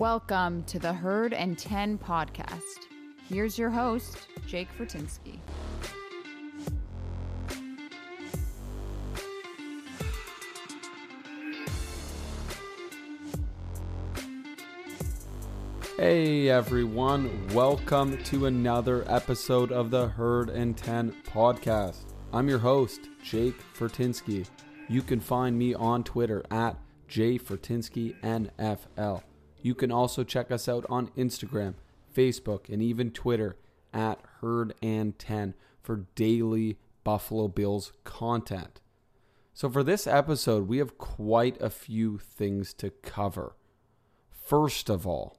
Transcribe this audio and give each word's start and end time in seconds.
Welcome 0.00 0.64
to 0.64 0.78
the 0.78 0.94
Herd 0.94 1.34
and 1.34 1.58
10 1.58 1.98
podcast. 1.98 2.86
Here's 3.28 3.58
your 3.58 3.68
host, 3.68 4.28
Jake 4.46 4.68
Fortinsky. 4.78 5.36
Hey 15.98 16.48
everyone, 16.48 17.46
welcome 17.48 18.16
to 18.24 18.46
another 18.46 19.04
episode 19.06 19.70
of 19.70 19.90
the 19.90 20.08
Herd 20.08 20.48
and 20.48 20.78
10 20.78 21.14
podcast. 21.26 22.14
I'm 22.32 22.48
your 22.48 22.60
host, 22.60 23.10
Jake 23.22 23.60
Fortinsky. 23.74 24.48
You 24.88 25.02
can 25.02 25.20
find 25.20 25.58
me 25.58 25.74
on 25.74 26.04
Twitter 26.04 26.42
at 26.50 26.78
jfortinskyNFL. 27.10 29.22
You 29.62 29.74
can 29.74 29.92
also 29.92 30.24
check 30.24 30.50
us 30.50 30.68
out 30.68 30.86
on 30.88 31.08
Instagram, 31.16 31.74
Facebook, 32.14 32.68
and 32.68 32.82
even 32.82 33.10
Twitter 33.10 33.56
at 33.92 34.20
Herd 34.40 34.74
and 34.82 35.18
10 35.18 35.54
for 35.82 36.06
daily 36.14 36.78
Buffalo 37.04 37.48
Bills 37.48 37.92
content. 38.04 38.80
So, 39.52 39.68
for 39.68 39.82
this 39.82 40.06
episode, 40.06 40.68
we 40.68 40.78
have 40.78 40.96
quite 40.96 41.60
a 41.60 41.70
few 41.70 42.18
things 42.18 42.72
to 42.74 42.90
cover. 42.90 43.56
First 44.30 44.88
of 44.88 45.06
all, 45.06 45.38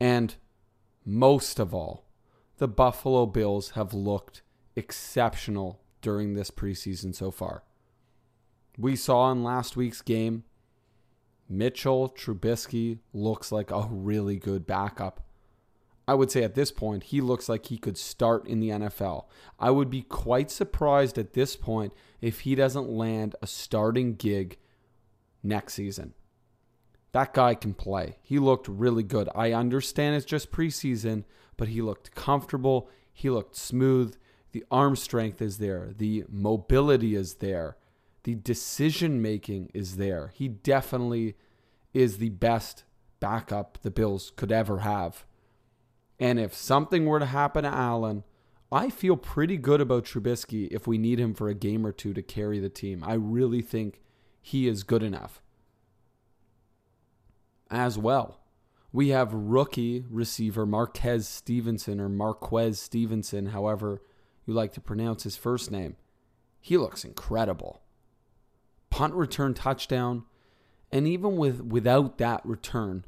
and 0.00 0.36
most 1.04 1.58
of 1.58 1.74
all, 1.74 2.06
the 2.58 2.68
Buffalo 2.68 3.26
Bills 3.26 3.70
have 3.70 3.92
looked 3.92 4.42
exceptional 4.76 5.80
during 6.00 6.34
this 6.34 6.50
preseason 6.50 7.14
so 7.14 7.30
far. 7.30 7.62
We 8.76 8.94
saw 8.96 9.32
in 9.32 9.42
last 9.42 9.76
week's 9.76 10.02
game, 10.02 10.44
Mitchell 11.48 12.10
Trubisky 12.10 12.98
looks 13.12 13.50
like 13.50 13.70
a 13.70 13.88
really 13.90 14.36
good 14.36 14.66
backup. 14.66 15.24
I 16.06 16.14
would 16.14 16.30
say 16.30 16.42
at 16.42 16.54
this 16.54 16.72
point, 16.72 17.04
he 17.04 17.20
looks 17.20 17.48
like 17.48 17.66
he 17.66 17.76
could 17.76 17.98
start 17.98 18.46
in 18.46 18.60
the 18.60 18.70
NFL. 18.70 19.26
I 19.58 19.70
would 19.70 19.90
be 19.90 20.02
quite 20.02 20.50
surprised 20.50 21.18
at 21.18 21.34
this 21.34 21.54
point 21.54 21.92
if 22.20 22.40
he 22.40 22.54
doesn't 22.54 22.88
land 22.88 23.36
a 23.42 23.46
starting 23.46 24.14
gig 24.14 24.56
next 25.42 25.74
season. 25.74 26.14
That 27.12 27.34
guy 27.34 27.54
can 27.54 27.74
play. 27.74 28.18
He 28.22 28.38
looked 28.38 28.68
really 28.68 29.02
good. 29.02 29.28
I 29.34 29.52
understand 29.52 30.16
it's 30.16 30.24
just 30.24 30.50
preseason, 30.50 31.24
but 31.56 31.68
he 31.68 31.82
looked 31.82 32.14
comfortable. 32.14 32.88
He 33.12 33.28
looked 33.30 33.56
smooth. 33.56 34.16
The 34.52 34.64
arm 34.70 34.96
strength 34.96 35.42
is 35.42 35.58
there. 35.58 35.92
The 35.96 36.24
mobility 36.28 37.14
is 37.14 37.34
there. 37.34 37.76
The 38.28 38.34
decision 38.34 39.22
making 39.22 39.70
is 39.72 39.96
there. 39.96 40.32
He 40.34 40.48
definitely 40.48 41.34
is 41.94 42.18
the 42.18 42.28
best 42.28 42.84
backup 43.20 43.78
the 43.80 43.90
Bills 43.90 44.34
could 44.36 44.52
ever 44.52 44.80
have. 44.80 45.24
And 46.20 46.38
if 46.38 46.52
something 46.52 47.06
were 47.06 47.20
to 47.20 47.24
happen 47.24 47.62
to 47.62 47.70
Allen, 47.70 48.24
I 48.70 48.90
feel 48.90 49.16
pretty 49.16 49.56
good 49.56 49.80
about 49.80 50.04
Trubisky 50.04 50.68
if 50.70 50.86
we 50.86 50.98
need 50.98 51.18
him 51.18 51.32
for 51.32 51.48
a 51.48 51.54
game 51.54 51.86
or 51.86 51.90
two 51.90 52.12
to 52.12 52.20
carry 52.20 52.58
the 52.58 52.68
team. 52.68 53.02
I 53.02 53.14
really 53.14 53.62
think 53.62 54.02
he 54.42 54.68
is 54.68 54.82
good 54.82 55.02
enough 55.02 55.40
as 57.70 57.96
well. 57.96 58.40
We 58.92 59.08
have 59.08 59.32
rookie 59.32 60.04
receiver 60.10 60.66
Marquez 60.66 61.26
Stevenson 61.26 61.98
or 61.98 62.10
Marquez 62.10 62.78
Stevenson, 62.78 63.46
however 63.46 64.02
you 64.44 64.52
like 64.52 64.74
to 64.74 64.82
pronounce 64.82 65.22
his 65.22 65.38
first 65.38 65.70
name. 65.70 65.96
He 66.60 66.76
looks 66.76 67.06
incredible. 67.06 67.80
Punt 68.98 69.14
return 69.14 69.54
touchdown, 69.54 70.24
and 70.90 71.06
even 71.06 71.36
with 71.36 71.60
without 71.60 72.18
that 72.18 72.44
return, 72.44 73.04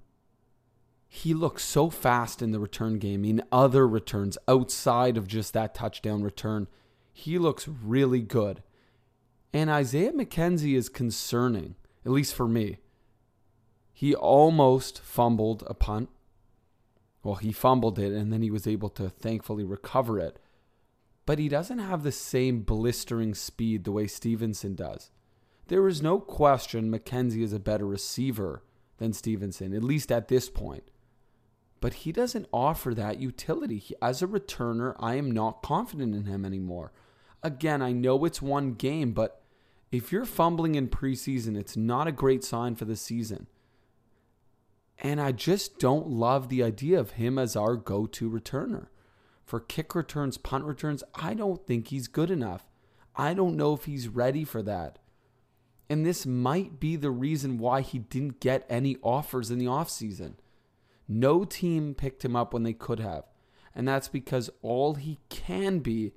he 1.08 1.34
looks 1.34 1.64
so 1.64 1.90
fast 1.90 2.40
in 2.40 2.52
the 2.52 2.60
return 2.60 3.00
game 3.00 3.24
in 3.24 3.42
other 3.50 3.88
returns 3.88 4.38
outside 4.46 5.16
of 5.16 5.26
just 5.26 5.52
that 5.52 5.74
touchdown 5.74 6.22
return. 6.22 6.68
He 7.12 7.38
looks 7.38 7.66
really 7.66 8.20
good. 8.20 8.62
And 9.52 9.68
Isaiah 9.68 10.12
McKenzie 10.12 10.76
is 10.76 10.88
concerning, 10.88 11.74
at 12.06 12.12
least 12.12 12.36
for 12.36 12.46
me. 12.46 12.76
He 13.92 14.14
almost 14.14 15.00
fumbled 15.00 15.64
a 15.66 15.74
punt. 15.74 16.08
Well, 17.24 17.34
he 17.34 17.50
fumbled 17.50 17.98
it 17.98 18.12
and 18.12 18.32
then 18.32 18.42
he 18.42 18.50
was 18.52 18.68
able 18.68 18.90
to 18.90 19.08
thankfully 19.08 19.64
recover 19.64 20.20
it. 20.20 20.38
But 21.26 21.40
he 21.40 21.48
doesn't 21.48 21.80
have 21.80 22.04
the 22.04 22.12
same 22.12 22.60
blistering 22.60 23.34
speed 23.34 23.82
the 23.82 23.90
way 23.90 24.06
Stevenson 24.06 24.76
does. 24.76 25.10
There 25.70 25.86
is 25.86 26.02
no 26.02 26.18
question 26.18 26.90
McKenzie 26.90 27.44
is 27.44 27.52
a 27.52 27.60
better 27.60 27.86
receiver 27.86 28.64
than 28.98 29.12
Stevenson, 29.12 29.72
at 29.72 29.84
least 29.84 30.10
at 30.10 30.26
this 30.26 30.50
point. 30.50 30.90
But 31.80 31.94
he 31.94 32.10
doesn't 32.10 32.48
offer 32.52 32.92
that 32.92 33.20
utility. 33.20 33.78
He, 33.78 33.94
as 34.02 34.20
a 34.20 34.26
returner, 34.26 34.96
I 34.98 35.14
am 35.14 35.30
not 35.30 35.62
confident 35.62 36.12
in 36.12 36.24
him 36.24 36.44
anymore. 36.44 36.90
Again, 37.44 37.82
I 37.82 37.92
know 37.92 38.24
it's 38.24 38.42
one 38.42 38.72
game, 38.72 39.12
but 39.12 39.42
if 39.92 40.10
you're 40.10 40.24
fumbling 40.24 40.74
in 40.74 40.88
preseason, 40.88 41.56
it's 41.56 41.76
not 41.76 42.08
a 42.08 42.12
great 42.12 42.42
sign 42.42 42.74
for 42.74 42.84
the 42.84 42.96
season. 42.96 43.46
And 44.98 45.20
I 45.20 45.30
just 45.30 45.78
don't 45.78 46.08
love 46.08 46.48
the 46.48 46.64
idea 46.64 46.98
of 46.98 47.12
him 47.12 47.38
as 47.38 47.54
our 47.54 47.76
go 47.76 48.06
to 48.06 48.28
returner. 48.28 48.88
For 49.44 49.60
kick 49.60 49.94
returns, 49.94 50.36
punt 50.36 50.64
returns, 50.64 51.04
I 51.14 51.34
don't 51.34 51.64
think 51.64 51.88
he's 51.88 52.08
good 52.08 52.32
enough. 52.32 52.66
I 53.14 53.34
don't 53.34 53.56
know 53.56 53.72
if 53.72 53.84
he's 53.84 54.08
ready 54.08 54.42
for 54.42 54.64
that. 54.64 54.98
And 55.90 56.06
this 56.06 56.24
might 56.24 56.80
be 56.80 56.96
the 56.96 57.10
reason 57.10 57.58
why 57.58 57.82
he 57.82 57.98
didn't 57.98 58.40
get 58.40 58.64
any 58.70 58.96
offers 59.02 59.50
in 59.50 59.58
the 59.58 59.66
offseason. 59.66 60.36
No 61.06 61.44
team 61.44 61.94
picked 61.94 62.24
him 62.24 62.34
up 62.34 62.54
when 62.54 62.62
they 62.62 62.72
could 62.72 63.00
have. 63.00 63.24
And 63.74 63.86
that's 63.86 64.08
because 64.08 64.48
all 64.62 64.94
he 64.94 65.18
can 65.28 65.80
be 65.80 66.12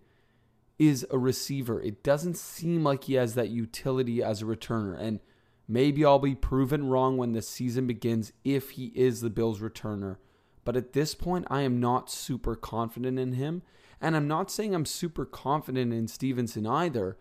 is 0.79 1.05
a 1.11 1.17
receiver. 1.17 1.81
It 1.81 2.03
doesn't 2.03 2.37
seem 2.37 2.83
like 2.83 3.05
he 3.05 3.15
has 3.15 3.35
that 3.35 3.49
utility 3.49 4.23
as 4.23 4.41
a 4.41 4.45
returner. 4.45 4.97
And 4.97 5.19
Maybe 5.67 6.03
I'll 6.03 6.19
be 6.19 6.35
proven 6.35 6.89
wrong 6.89 7.17
when 7.17 7.31
the 7.31 7.41
season 7.41 7.87
begins 7.87 8.33
if 8.43 8.71
he 8.71 8.91
is 8.95 9.21
the 9.21 9.29
Bills' 9.29 9.59
returner. 9.59 10.17
But 10.65 10.75
at 10.75 10.93
this 10.93 11.15
point, 11.15 11.47
I 11.49 11.61
am 11.61 11.79
not 11.79 12.09
super 12.09 12.55
confident 12.55 13.17
in 13.17 13.33
him. 13.33 13.63
And 14.01 14.15
I'm 14.15 14.27
not 14.27 14.51
saying 14.51 14.75
I'm 14.75 14.85
super 14.85 15.25
confident 15.25 15.93
in 15.93 16.07
Stevenson 16.07 16.67
either. 16.67 17.17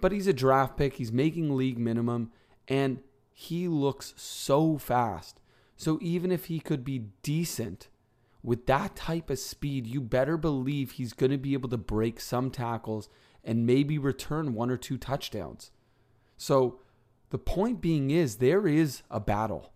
But 0.00 0.12
he's 0.12 0.26
a 0.26 0.32
draft 0.32 0.76
pick. 0.76 0.94
He's 0.94 1.12
making 1.12 1.56
league 1.56 1.78
minimum. 1.78 2.32
And 2.68 3.00
he 3.32 3.68
looks 3.68 4.14
so 4.16 4.78
fast. 4.78 5.40
So 5.76 5.98
even 6.02 6.30
if 6.30 6.46
he 6.46 6.60
could 6.60 6.84
be 6.84 7.06
decent 7.22 7.88
with 8.42 8.66
that 8.66 8.96
type 8.96 9.30
of 9.30 9.38
speed, 9.38 9.86
you 9.86 10.00
better 10.00 10.36
believe 10.36 10.92
he's 10.92 11.12
going 11.12 11.32
to 11.32 11.38
be 11.38 11.54
able 11.54 11.68
to 11.70 11.78
break 11.78 12.20
some 12.20 12.50
tackles 12.50 13.08
and 13.42 13.66
maybe 13.66 13.98
return 13.98 14.54
one 14.54 14.70
or 14.70 14.76
two 14.76 14.98
touchdowns. 14.98 15.70
So 16.36 16.80
the 17.30 17.38
point 17.38 17.80
being 17.80 18.10
is 18.10 18.36
there 18.36 18.66
is 18.66 19.02
a 19.10 19.20
battle. 19.20 19.72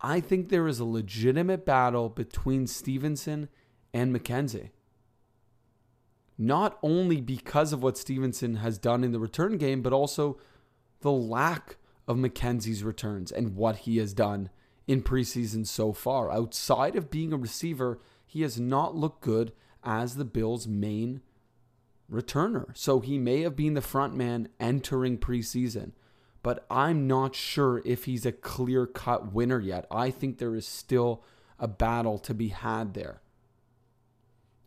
I 0.00 0.20
think 0.20 0.48
there 0.48 0.68
is 0.68 0.80
a 0.80 0.84
legitimate 0.84 1.64
battle 1.64 2.08
between 2.08 2.66
Stevenson 2.66 3.48
and 3.92 4.14
McKenzie. 4.14 4.70
Not 6.38 6.78
only 6.82 7.20
because 7.20 7.72
of 7.72 7.82
what 7.82 7.98
Stevenson 7.98 8.56
has 8.56 8.78
done 8.78 9.02
in 9.02 9.10
the 9.10 9.18
return 9.18 9.58
game, 9.58 9.82
but 9.82 9.92
also 9.92 10.38
the 11.00 11.10
lack 11.10 11.76
of 12.06 12.16
McKenzie's 12.16 12.84
returns 12.84 13.32
and 13.32 13.56
what 13.56 13.78
he 13.78 13.98
has 13.98 14.14
done 14.14 14.50
in 14.86 15.02
preseason 15.02 15.66
so 15.66 15.92
far. 15.92 16.30
Outside 16.30 16.96
of 16.96 17.10
being 17.10 17.32
a 17.32 17.36
receiver, 17.36 18.00
he 18.26 18.42
has 18.42 18.58
not 18.58 18.94
looked 18.94 19.20
good 19.20 19.52
as 19.82 20.16
the 20.16 20.24
Bills' 20.24 20.66
main 20.66 21.20
returner. 22.10 22.76
So 22.76 23.00
he 23.00 23.18
may 23.18 23.42
have 23.42 23.56
been 23.56 23.74
the 23.74 23.80
front 23.80 24.14
man 24.14 24.48
entering 24.58 25.18
preseason, 25.18 25.92
but 26.42 26.64
I'm 26.70 27.06
not 27.06 27.34
sure 27.34 27.82
if 27.84 28.04
he's 28.04 28.24
a 28.24 28.32
clear 28.32 28.86
cut 28.86 29.32
winner 29.32 29.60
yet. 29.60 29.86
I 29.90 30.10
think 30.10 30.38
there 30.38 30.54
is 30.54 30.66
still 30.66 31.22
a 31.58 31.68
battle 31.68 32.18
to 32.20 32.32
be 32.32 32.48
had 32.48 32.94
there. 32.94 33.20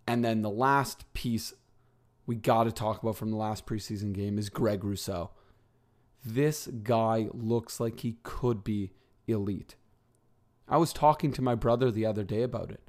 And 0.06 0.24
then 0.24 0.42
the 0.42 0.50
last 0.50 1.12
piece 1.14 1.54
we 2.26 2.36
got 2.36 2.66
to 2.66 2.72
talk 2.72 3.02
about 3.02 3.16
from 3.16 3.32
the 3.32 3.38
last 3.38 3.66
preseason 3.66 4.14
game 4.14 4.38
is 4.38 4.50
Greg 4.50 4.84
Rousseau. 4.84 5.32
This 6.24 6.68
guy 6.68 7.28
looks 7.34 7.80
like 7.80 8.02
he 8.02 8.18
could 8.24 8.64
be 8.64 8.92
elite. 9.28 9.76
I 10.68 10.78
was 10.78 10.94
talking 10.94 11.34
to 11.34 11.42
my 11.42 11.56
brother 11.56 11.92
the 11.92 12.06
other 12.06 12.24
day 12.24 12.44
about 12.44 12.72
it. 12.72 12.82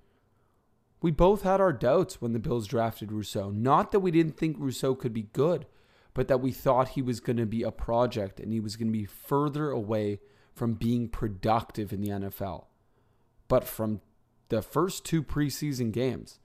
We 1.01 1.11
both 1.11 1.43
had 1.43 1.61
our 1.61 1.73
doubts 1.73 2.21
when 2.21 2.33
the 2.33 2.39
Bills 2.39 2.69
drafted 2.69 3.11
Rousseau. 3.11 3.51
Not 3.51 3.91
that 3.91 4.01
we 4.01 4.13
didn't 4.13 4.37
think 4.37 4.57
Rousseau 4.59 4.95
could 4.95 5.13
be 5.13 5.29
good, 5.33 5.67
but 6.15 6.29
that 6.29 6.41
we 6.41 6.53
thought 6.53 6.91
he 6.91 7.03
was 7.03 7.19
going 7.19 7.39
to 7.39 7.47
be 7.47 7.63
a 7.63 7.73
project 7.73 8.39
and 8.39 8.53
he 8.53 8.61
was 8.61 8.77
going 8.77 8.89
to 8.89 8.99
be 8.99 9.05
further 9.05 9.71
away 9.71 10.21
from 10.55 10.75
being 10.75 11.09
productive 11.09 11.93
in 11.93 12.01
the 12.03 12.11
NFL. 12.11 12.67
But 13.49 13.65
from 13.65 14.01
the 14.49 14.63
first 14.63 15.05
two 15.05 15.23
preseason 15.23 15.91
games, 15.91 16.39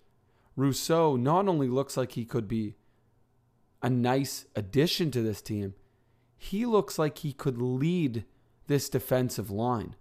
Rousseau 0.58 1.16
not 1.16 1.48
only 1.48 1.70
looks 1.70 1.96
like 1.96 2.14
he 2.14 2.26
could 2.26 2.48
be 2.48 2.76
a 3.82 3.90
nice 3.90 4.46
addition 4.56 5.12
to 5.12 5.22
this 5.22 5.42
team, 5.42 5.76
he 6.36 6.66
looks 6.66 7.00
like 7.00 7.20
he 7.20 7.32
could 7.32 7.62
lead 7.62 8.26
this 8.66 8.90
defensive 8.90 9.50
line. 9.50 9.96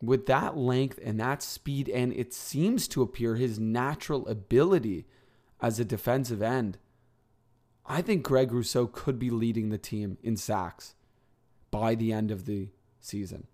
with 0.00 0.26
that 0.26 0.56
length 0.56 0.98
and 1.02 1.18
that 1.18 1.42
speed, 1.42 1.88
and 1.88 2.12
it 2.12 2.32
seems 2.32 2.86
to 2.88 3.02
appear 3.02 3.36
his 3.36 3.58
natural 3.58 4.26
ability 4.28 5.06
as 5.60 5.80
a 5.80 5.84
defensive 5.84 6.42
end, 6.42 6.78
I 7.86 8.02
think 8.02 8.22
Greg 8.22 8.52
Rousseau 8.52 8.86
could 8.86 9.18
be 9.18 9.30
leading 9.30 9.70
the 9.70 9.78
team 9.78 10.18
in 10.22 10.36
sacks 10.36 10.94
by 11.70 11.94
the 11.94 12.12
end 12.12 12.30
of 12.30 12.44
the 12.46 12.70
season. 13.00 13.46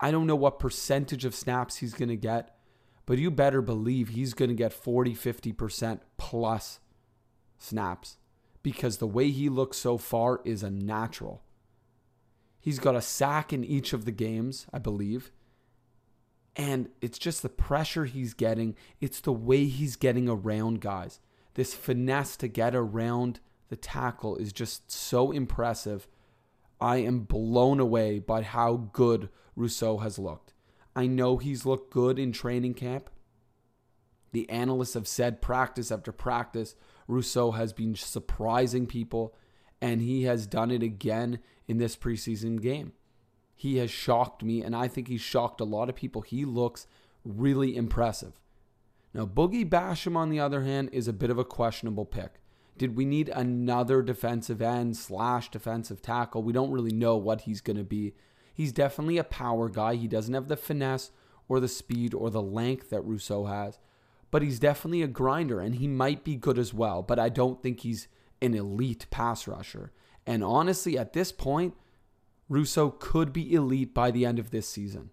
I 0.00 0.10
don't 0.10 0.26
know 0.26 0.36
what 0.36 0.58
percentage 0.58 1.24
of 1.24 1.34
snaps 1.34 1.76
he's 1.76 1.94
going 1.94 2.08
to 2.08 2.16
get, 2.16 2.56
but 3.12 3.18
you 3.18 3.30
better 3.30 3.60
believe 3.60 4.08
he's 4.08 4.32
going 4.32 4.48
to 4.48 4.54
get 4.54 4.72
40, 4.72 5.14
50% 5.14 6.00
plus 6.16 6.80
snaps 7.58 8.16
because 8.62 8.96
the 8.96 9.06
way 9.06 9.28
he 9.30 9.50
looks 9.50 9.76
so 9.76 9.98
far 9.98 10.40
is 10.46 10.62
a 10.62 10.70
natural. 10.70 11.42
He's 12.58 12.78
got 12.78 12.96
a 12.96 13.02
sack 13.02 13.52
in 13.52 13.64
each 13.64 13.92
of 13.92 14.06
the 14.06 14.12
games, 14.12 14.66
I 14.72 14.78
believe. 14.78 15.30
And 16.56 16.88
it's 17.02 17.18
just 17.18 17.42
the 17.42 17.50
pressure 17.50 18.06
he's 18.06 18.32
getting. 18.32 18.76
It's 18.98 19.20
the 19.20 19.30
way 19.30 19.66
he's 19.66 19.96
getting 19.96 20.26
around 20.26 20.80
guys. 20.80 21.20
This 21.52 21.74
finesse 21.74 22.34
to 22.38 22.48
get 22.48 22.74
around 22.74 23.40
the 23.68 23.76
tackle 23.76 24.36
is 24.36 24.54
just 24.54 24.90
so 24.90 25.32
impressive. 25.32 26.08
I 26.80 26.96
am 26.96 27.24
blown 27.24 27.78
away 27.78 28.20
by 28.20 28.40
how 28.40 28.88
good 28.94 29.28
Rousseau 29.54 29.98
has 29.98 30.18
looked. 30.18 30.51
I 30.94 31.06
know 31.06 31.38
he's 31.38 31.66
looked 31.66 31.92
good 31.92 32.18
in 32.18 32.32
training 32.32 32.74
camp. 32.74 33.10
The 34.32 34.48
analysts 34.48 34.94
have 34.94 35.08
said 35.08 35.42
practice 35.42 35.90
after 35.90 36.12
practice, 36.12 36.74
Rousseau 37.06 37.52
has 37.52 37.72
been 37.72 37.94
surprising 37.94 38.86
people, 38.86 39.34
and 39.80 40.00
he 40.00 40.24
has 40.24 40.46
done 40.46 40.70
it 40.70 40.82
again 40.82 41.40
in 41.66 41.78
this 41.78 41.96
preseason 41.96 42.60
game. 42.60 42.92
He 43.54 43.76
has 43.76 43.90
shocked 43.90 44.42
me, 44.42 44.62
and 44.62 44.74
I 44.74 44.88
think 44.88 45.08
he's 45.08 45.20
shocked 45.20 45.60
a 45.60 45.64
lot 45.64 45.88
of 45.88 45.96
people. 45.96 46.22
He 46.22 46.44
looks 46.44 46.86
really 47.24 47.76
impressive. 47.76 48.40
Now, 49.14 49.26
Boogie 49.26 49.68
Basham, 49.68 50.16
on 50.16 50.30
the 50.30 50.40
other 50.40 50.62
hand, 50.62 50.88
is 50.92 51.06
a 51.06 51.12
bit 51.12 51.30
of 51.30 51.38
a 51.38 51.44
questionable 51.44 52.06
pick. 52.06 52.40
Did 52.78 52.96
we 52.96 53.04
need 53.04 53.28
another 53.28 54.00
defensive 54.02 54.62
end 54.62 54.96
slash 54.96 55.50
defensive 55.50 56.00
tackle? 56.00 56.42
We 56.42 56.54
don't 56.54 56.72
really 56.72 56.92
know 56.92 57.16
what 57.16 57.42
he's 57.42 57.60
going 57.60 57.76
to 57.76 57.84
be. 57.84 58.14
He's 58.52 58.72
definitely 58.72 59.18
a 59.18 59.24
power 59.24 59.68
guy. 59.68 59.94
He 59.94 60.08
doesn't 60.08 60.34
have 60.34 60.48
the 60.48 60.56
finesse 60.56 61.10
or 61.48 61.60
the 61.60 61.68
speed 61.68 62.14
or 62.14 62.30
the 62.30 62.42
length 62.42 62.90
that 62.90 63.04
Rousseau 63.04 63.46
has, 63.46 63.78
but 64.30 64.42
he's 64.42 64.58
definitely 64.58 65.02
a 65.02 65.08
grinder 65.08 65.60
and 65.60 65.76
he 65.76 65.88
might 65.88 66.24
be 66.24 66.36
good 66.36 66.58
as 66.58 66.72
well. 66.72 67.02
But 67.02 67.18
I 67.18 67.28
don't 67.28 67.62
think 67.62 67.80
he's 67.80 68.08
an 68.40 68.54
elite 68.54 69.06
pass 69.10 69.46
rusher. 69.46 69.92
And 70.26 70.44
honestly, 70.44 70.98
at 70.98 71.12
this 71.12 71.32
point, 71.32 71.74
Rousseau 72.48 72.90
could 72.90 73.32
be 73.32 73.54
elite 73.54 73.94
by 73.94 74.10
the 74.10 74.26
end 74.26 74.38
of 74.38 74.50
this 74.50 74.68
season. 74.68 75.10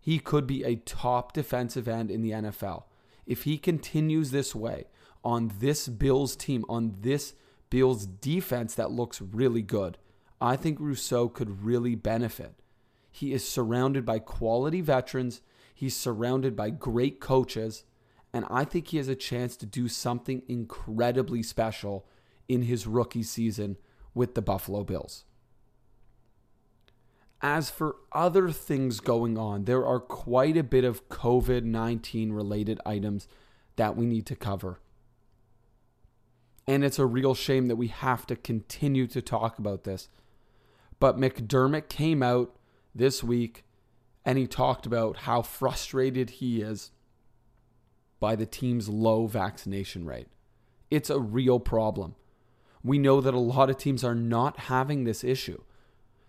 He 0.00 0.18
could 0.18 0.46
be 0.46 0.64
a 0.64 0.76
top 0.76 1.32
defensive 1.32 1.88
end 1.88 2.10
in 2.10 2.20
the 2.20 2.32
NFL. 2.32 2.84
If 3.26 3.44
he 3.44 3.56
continues 3.56 4.30
this 4.30 4.54
way 4.54 4.84
on 5.24 5.52
this 5.60 5.88
Bills 5.88 6.36
team, 6.36 6.64
on 6.68 6.96
this 7.00 7.34
Bills 7.70 8.04
defense 8.04 8.74
that 8.74 8.90
looks 8.90 9.22
really 9.22 9.62
good, 9.62 9.96
I 10.40 10.56
think 10.56 10.78
Rousseau 10.80 11.28
could 11.28 11.64
really 11.64 11.94
benefit. 11.94 12.54
He 13.10 13.32
is 13.32 13.46
surrounded 13.46 14.04
by 14.04 14.18
quality 14.18 14.80
veterans, 14.80 15.40
he's 15.74 15.96
surrounded 15.96 16.56
by 16.56 16.70
great 16.70 17.20
coaches, 17.20 17.84
and 18.32 18.44
I 18.50 18.64
think 18.64 18.88
he 18.88 18.96
has 18.96 19.08
a 19.08 19.14
chance 19.14 19.56
to 19.58 19.66
do 19.66 19.88
something 19.88 20.42
incredibly 20.48 21.42
special 21.42 22.06
in 22.48 22.62
his 22.62 22.86
rookie 22.86 23.22
season 23.22 23.76
with 24.12 24.34
the 24.34 24.42
Buffalo 24.42 24.82
Bills. 24.82 25.24
As 27.40 27.70
for 27.70 27.96
other 28.10 28.50
things 28.50 29.00
going 29.00 29.36
on, 29.38 29.64
there 29.64 29.86
are 29.86 30.00
quite 30.00 30.56
a 30.56 30.64
bit 30.64 30.84
of 30.84 31.08
COVID 31.08 31.62
19 31.62 32.32
related 32.32 32.80
items 32.86 33.28
that 33.76 33.96
we 33.96 34.06
need 34.06 34.26
to 34.26 34.36
cover. 34.36 34.80
And 36.66 36.82
it's 36.82 36.98
a 36.98 37.06
real 37.06 37.34
shame 37.34 37.68
that 37.68 37.76
we 37.76 37.88
have 37.88 38.26
to 38.28 38.36
continue 38.36 39.06
to 39.08 39.20
talk 39.20 39.58
about 39.58 39.84
this. 39.84 40.08
But 41.04 41.18
McDermott 41.18 41.90
came 41.90 42.22
out 42.22 42.56
this 42.94 43.22
week 43.22 43.66
and 44.24 44.38
he 44.38 44.46
talked 44.46 44.86
about 44.86 45.18
how 45.18 45.42
frustrated 45.42 46.30
he 46.30 46.62
is 46.62 46.92
by 48.20 48.34
the 48.34 48.46
team's 48.46 48.88
low 48.88 49.26
vaccination 49.26 50.06
rate. 50.06 50.28
It's 50.90 51.10
a 51.10 51.20
real 51.20 51.60
problem. 51.60 52.14
We 52.82 52.98
know 52.98 53.20
that 53.20 53.34
a 53.34 53.38
lot 53.38 53.68
of 53.68 53.76
teams 53.76 54.02
are 54.02 54.14
not 54.14 54.60
having 54.60 55.04
this 55.04 55.22
issue, 55.22 55.60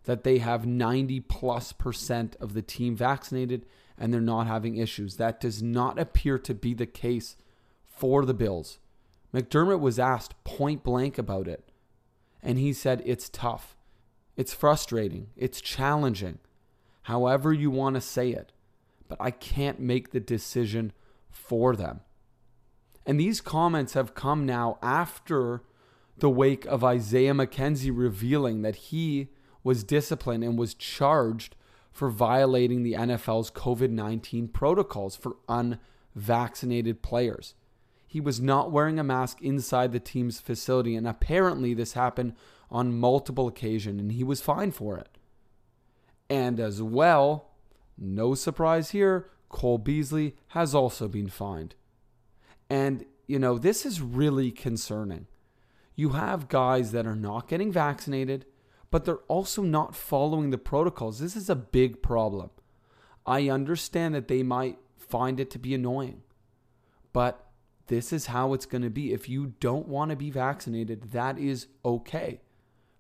that 0.04 0.26
they 0.26 0.40
have 0.40 0.66
90 0.66 1.22
plus 1.22 1.72
percent 1.72 2.36
of 2.42 2.54
the 2.54 2.62
team 2.62 2.98
vaccinated 2.98 3.66
and 3.98 4.14
they're 4.14 4.20
not 4.20 4.46
having 4.46 4.76
issues. 4.76 5.16
That 5.16 5.40
does 5.40 5.64
not 5.64 5.98
appear 5.98 6.38
to 6.40 6.54
be 6.54 6.74
the 6.74 6.86
case 6.86 7.38
for 7.86 8.26
the 8.26 8.34
Bills. 8.34 8.80
McDermott 9.34 9.80
was 9.80 10.00
asked 10.00 10.44
point 10.44 10.84
blank 10.84 11.18
about 11.18 11.48
it, 11.48 11.64
and 12.44 12.60
he 12.60 12.74
said 12.74 13.02
it's 13.06 13.30
tough. 13.30 13.78
It's 14.36 14.54
frustrating. 14.54 15.28
It's 15.36 15.62
challenging. 15.62 16.40
However, 17.04 17.54
you 17.54 17.72
want 17.72 17.96
to 17.96 18.02
say 18.02 18.32
it. 18.32 18.52
But 19.08 19.22
I 19.22 19.32
can't 19.32 19.80
make 19.80 20.12
the 20.12 20.20
decision 20.20 20.92
for 21.30 21.76
them. 21.76 22.02
And 23.06 23.20
these 23.20 23.40
comments 23.42 23.94
have 23.94 24.16
come 24.16 24.46
now 24.46 24.80
after 24.82 25.62
the 26.18 26.30
wake 26.30 26.66
of 26.66 26.84
Isaiah 26.84 27.34
McKenzie 27.34 27.96
revealing 27.96 28.62
that 28.64 28.76
he 28.76 29.30
was 29.64 29.84
disciplined 29.84 30.44
and 30.44 30.58
was 30.58 30.74
charged 30.74 31.56
for 31.92 32.10
violating 32.10 32.84
the 32.84 32.94
NFL's 32.94 33.52
COVID 33.52 33.90
19 33.90 34.48
protocols 34.50 35.16
for 35.16 35.38
unvaccinated 35.48 37.02
players. 37.02 37.54
He 38.08 38.20
was 38.20 38.40
not 38.40 38.72
wearing 38.72 38.98
a 39.00 39.04
mask 39.04 39.42
inside 39.42 39.92
the 39.92 40.00
team's 40.00 40.40
facility, 40.40 40.96
and 40.96 41.08
apparently, 41.08 41.74
this 41.74 41.94
happened 41.94 42.34
on 42.70 43.00
multiple 43.00 43.48
occasions, 43.48 44.00
and 44.00 44.12
he 44.12 44.24
was 44.24 44.42
fined 44.42 44.76
for 44.76 44.98
it. 44.98 45.10
And 46.30 46.60
as 46.60 46.82
well, 46.82 47.52
no 47.98 48.34
surprise 48.34 48.92
here, 48.92 49.30
Cole 49.50 49.78
Beasley 49.78 50.36
has 50.50 50.74
also 50.74 51.08
been 51.08 51.30
fined. 51.30 51.76
And, 52.70 53.06
you 53.28 53.40
know, 53.40 53.58
this 53.58 53.86
is 53.86 54.02
really 54.02 54.52
concerning 54.52 55.28
you 55.96 56.10
have 56.10 56.50
guys 56.50 56.92
that 56.92 57.08
are 57.08 57.16
not 57.16 57.48
getting 57.48 57.72
vaccinated, 57.72 58.46
but 58.92 59.06
they're 59.06 59.20
also 59.30 59.62
not 59.62 59.96
following 59.96 60.50
the 60.50 60.58
protocols. 60.58 61.20
This 61.20 61.36
is 61.36 61.50
a 61.50 61.56
big 61.56 62.02
problem. 62.02 62.50
I 63.26 63.50
understand 63.50 64.14
that 64.14 64.28
they 64.28 64.44
might 64.44 64.78
find 64.98 65.40
it 65.40 65.50
to 65.52 65.60
be 65.60 65.74
annoying, 65.74 66.22
but 67.14 67.48
this 67.88 68.12
is 68.12 68.28
how 68.28 68.54
it's 68.54 68.66
going 68.66 68.82
to 68.82 68.90
be. 68.90 69.14
If 69.14 69.30
you 69.30 69.54
don't 69.60 69.88
want 69.88 70.10
to 70.10 70.16
be 70.16 70.32
vaccinated, 70.32 71.12
that 71.12 71.40
is 71.40 71.68
okay. 71.84 72.42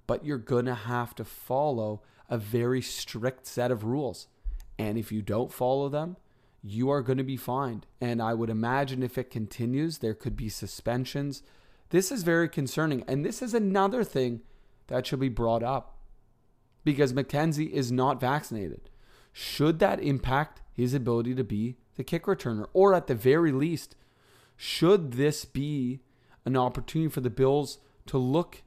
But 0.07 0.25
you're 0.25 0.38
going 0.38 0.65
to 0.65 0.75
have 0.75 1.15
to 1.15 1.25
follow 1.25 2.01
a 2.29 2.38
very 2.38 2.81
strict 2.81 3.47
set 3.47 3.71
of 3.71 3.83
rules. 3.83 4.27
And 4.77 4.97
if 4.97 5.12
you 5.12 5.21
don't 5.21 5.51
follow 5.51 5.89
them, 5.89 6.17
you 6.62 6.89
are 6.89 7.01
going 7.01 7.17
to 7.17 7.24
be 7.24 7.38
fined. 7.38 7.85
And 8.01 8.21
I 8.21 8.33
would 8.33 8.50
imagine 8.50 9.03
if 9.03 9.17
it 9.17 9.29
continues, 9.29 10.00
there 10.00 10.15
could 10.15 10.35
be 10.35 10.50
suspensions 10.50 11.43
this 11.89 12.12
is 12.12 12.24
very 12.24 12.50
concerning. 12.50 13.03
And 13.07 13.25
this 13.25 13.41
is 13.41 13.53
another 13.53 14.03
thing 14.03 14.41
that 14.88 15.05
should 15.05 15.19
be 15.19 15.29
brought 15.29 15.63
up 15.63 15.97
because 16.83 17.13
McKenzie 17.13 17.71
is 17.71 17.91
not 17.91 18.19
vaccinated. 18.19 18.89
Should 19.31 19.79
that 19.79 20.01
impact 20.01 20.62
his 20.74 20.93
ability 20.93 21.35
to 21.35 21.43
be 21.43 21.77
the 21.95 22.03
kick 22.03 22.25
returner? 22.25 22.67
Or 22.74 22.93
at 22.93 23.07
the 23.07 23.15
very 23.15 23.51
least, 23.51 23.95
should 24.55 25.13
this 25.13 25.45
be 25.45 26.01
an 26.45 26.55
opportunity 26.55 27.09
for 27.09 27.21
the 27.21 27.29
Bills 27.29 27.79
to 28.07 28.17
look 28.17 28.62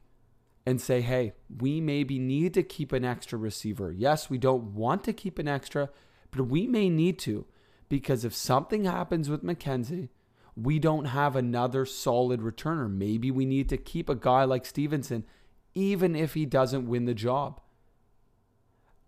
and 0.69 0.79
say, 0.79 1.01
hey, 1.01 1.33
we 1.59 1.81
maybe 1.81 2.19
need 2.19 2.53
to 2.53 2.61
keep 2.61 2.91
an 2.91 3.03
extra 3.03 3.39
receiver? 3.39 3.91
Yes, 3.91 4.29
we 4.29 4.37
don't 4.37 4.75
want 4.75 5.03
to 5.05 5.13
keep 5.13 5.39
an 5.39 5.47
extra, 5.47 5.89
but 6.29 6.43
we 6.43 6.67
may 6.67 6.91
need 6.91 7.17
to 7.17 7.47
because 7.89 8.23
if 8.23 8.35
something 8.35 8.83
happens 8.83 9.31
with 9.31 9.43
McKenzie, 9.43 10.09
we 10.55 10.77
don't 10.77 11.05
have 11.05 11.35
another 11.35 11.87
solid 11.87 12.41
returner. 12.41 12.87
Maybe 12.87 13.31
we 13.31 13.47
need 13.47 13.67
to 13.69 13.77
keep 13.77 14.09
a 14.09 14.15
guy 14.15 14.43
like 14.43 14.63
Stevenson, 14.63 15.25
even 15.73 16.15
if 16.15 16.35
he 16.35 16.45
doesn't 16.45 16.87
win 16.87 17.05
the 17.05 17.15
job. 17.15 17.59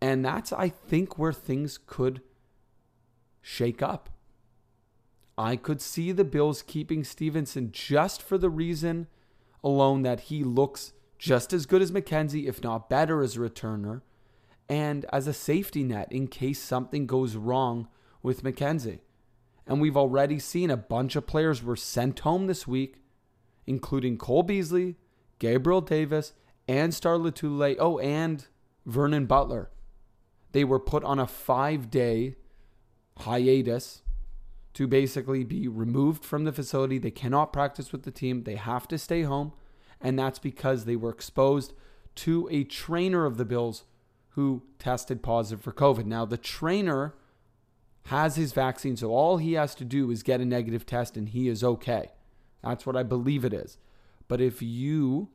And 0.01 0.25
that's, 0.25 0.51
I 0.51 0.67
think, 0.67 1.19
where 1.19 1.31
things 1.31 1.77
could 1.77 2.23
shake 3.39 3.83
up. 3.83 4.09
I 5.37 5.57
could 5.57 5.79
see 5.79 6.11
the 6.11 6.23
Bills 6.23 6.63
keeping 6.63 7.03
Stevenson 7.03 7.71
just 7.71 8.19
for 8.23 8.39
the 8.39 8.49
reason 8.49 9.05
alone 9.63 10.01
that 10.01 10.21
he 10.21 10.43
looks 10.43 10.93
just 11.21 11.53
as 11.53 11.67
good 11.67 11.83
as 11.83 11.91
McKenzie, 11.91 12.47
if 12.49 12.63
not 12.63 12.89
better, 12.89 13.21
as 13.21 13.37
a 13.37 13.39
returner, 13.39 14.01
and 14.67 15.05
as 15.13 15.27
a 15.27 15.33
safety 15.33 15.83
net 15.83 16.11
in 16.11 16.27
case 16.27 16.59
something 16.59 17.05
goes 17.05 17.35
wrong 17.35 17.87
with 18.23 18.43
McKenzie. 18.43 19.01
And 19.67 19.79
we've 19.79 19.95
already 19.95 20.39
seen 20.39 20.71
a 20.71 20.77
bunch 20.77 21.15
of 21.15 21.27
players 21.27 21.61
were 21.61 21.75
sent 21.75 22.21
home 22.21 22.47
this 22.47 22.67
week, 22.67 23.03
including 23.67 24.17
Cole 24.17 24.41
Beasley, 24.41 24.95
Gabriel 25.37 25.81
Davis, 25.81 26.33
and 26.67 26.91
Star 26.91 27.17
Lotulelei. 27.17 27.75
Oh, 27.77 27.99
and 27.99 28.47
Vernon 28.87 29.27
Butler. 29.27 29.69
They 30.53 30.63
were 30.63 30.79
put 30.79 31.03
on 31.03 31.19
a 31.19 31.27
five 31.27 31.91
day 31.91 32.35
hiatus 33.19 34.01
to 34.73 34.87
basically 34.87 35.43
be 35.43 35.67
removed 35.67 36.25
from 36.25 36.45
the 36.45 36.51
facility. 36.51 36.97
They 36.97 37.11
cannot 37.11 37.53
practice 37.53 37.91
with 37.91 38.03
the 38.03 38.11
team. 38.11 38.43
They 38.43 38.55
have 38.55 38.87
to 38.87 38.97
stay 38.97 39.21
home. 39.21 39.53
And 40.01 40.17
that's 40.17 40.39
because 40.39 40.85
they 40.85 40.95
were 40.95 41.11
exposed 41.11 41.73
to 42.15 42.47
a 42.51 42.63
trainer 42.63 43.25
of 43.25 43.37
the 43.37 43.45
Bills 43.45 43.83
who 44.29 44.63
tested 44.79 45.21
positive 45.21 45.63
for 45.63 45.71
COVID. 45.71 46.05
Now, 46.05 46.25
the 46.25 46.37
trainer 46.37 47.13
has 48.05 48.35
his 48.35 48.53
vaccine, 48.53 48.97
so 48.97 49.11
all 49.11 49.37
he 49.37 49.53
has 49.53 49.75
to 49.75 49.85
do 49.85 50.09
is 50.09 50.23
get 50.23 50.41
a 50.41 50.45
negative 50.45 50.85
test 50.85 51.17
and 51.17 51.29
he 51.29 51.47
is 51.47 51.63
okay. 51.63 52.11
That's 52.63 52.85
what 52.85 52.95
I 52.95 53.03
believe 53.03 53.45
it 53.45 53.53
is. 53.53 53.77
But 54.27 54.41
if 54.41 54.61
you 54.61 55.29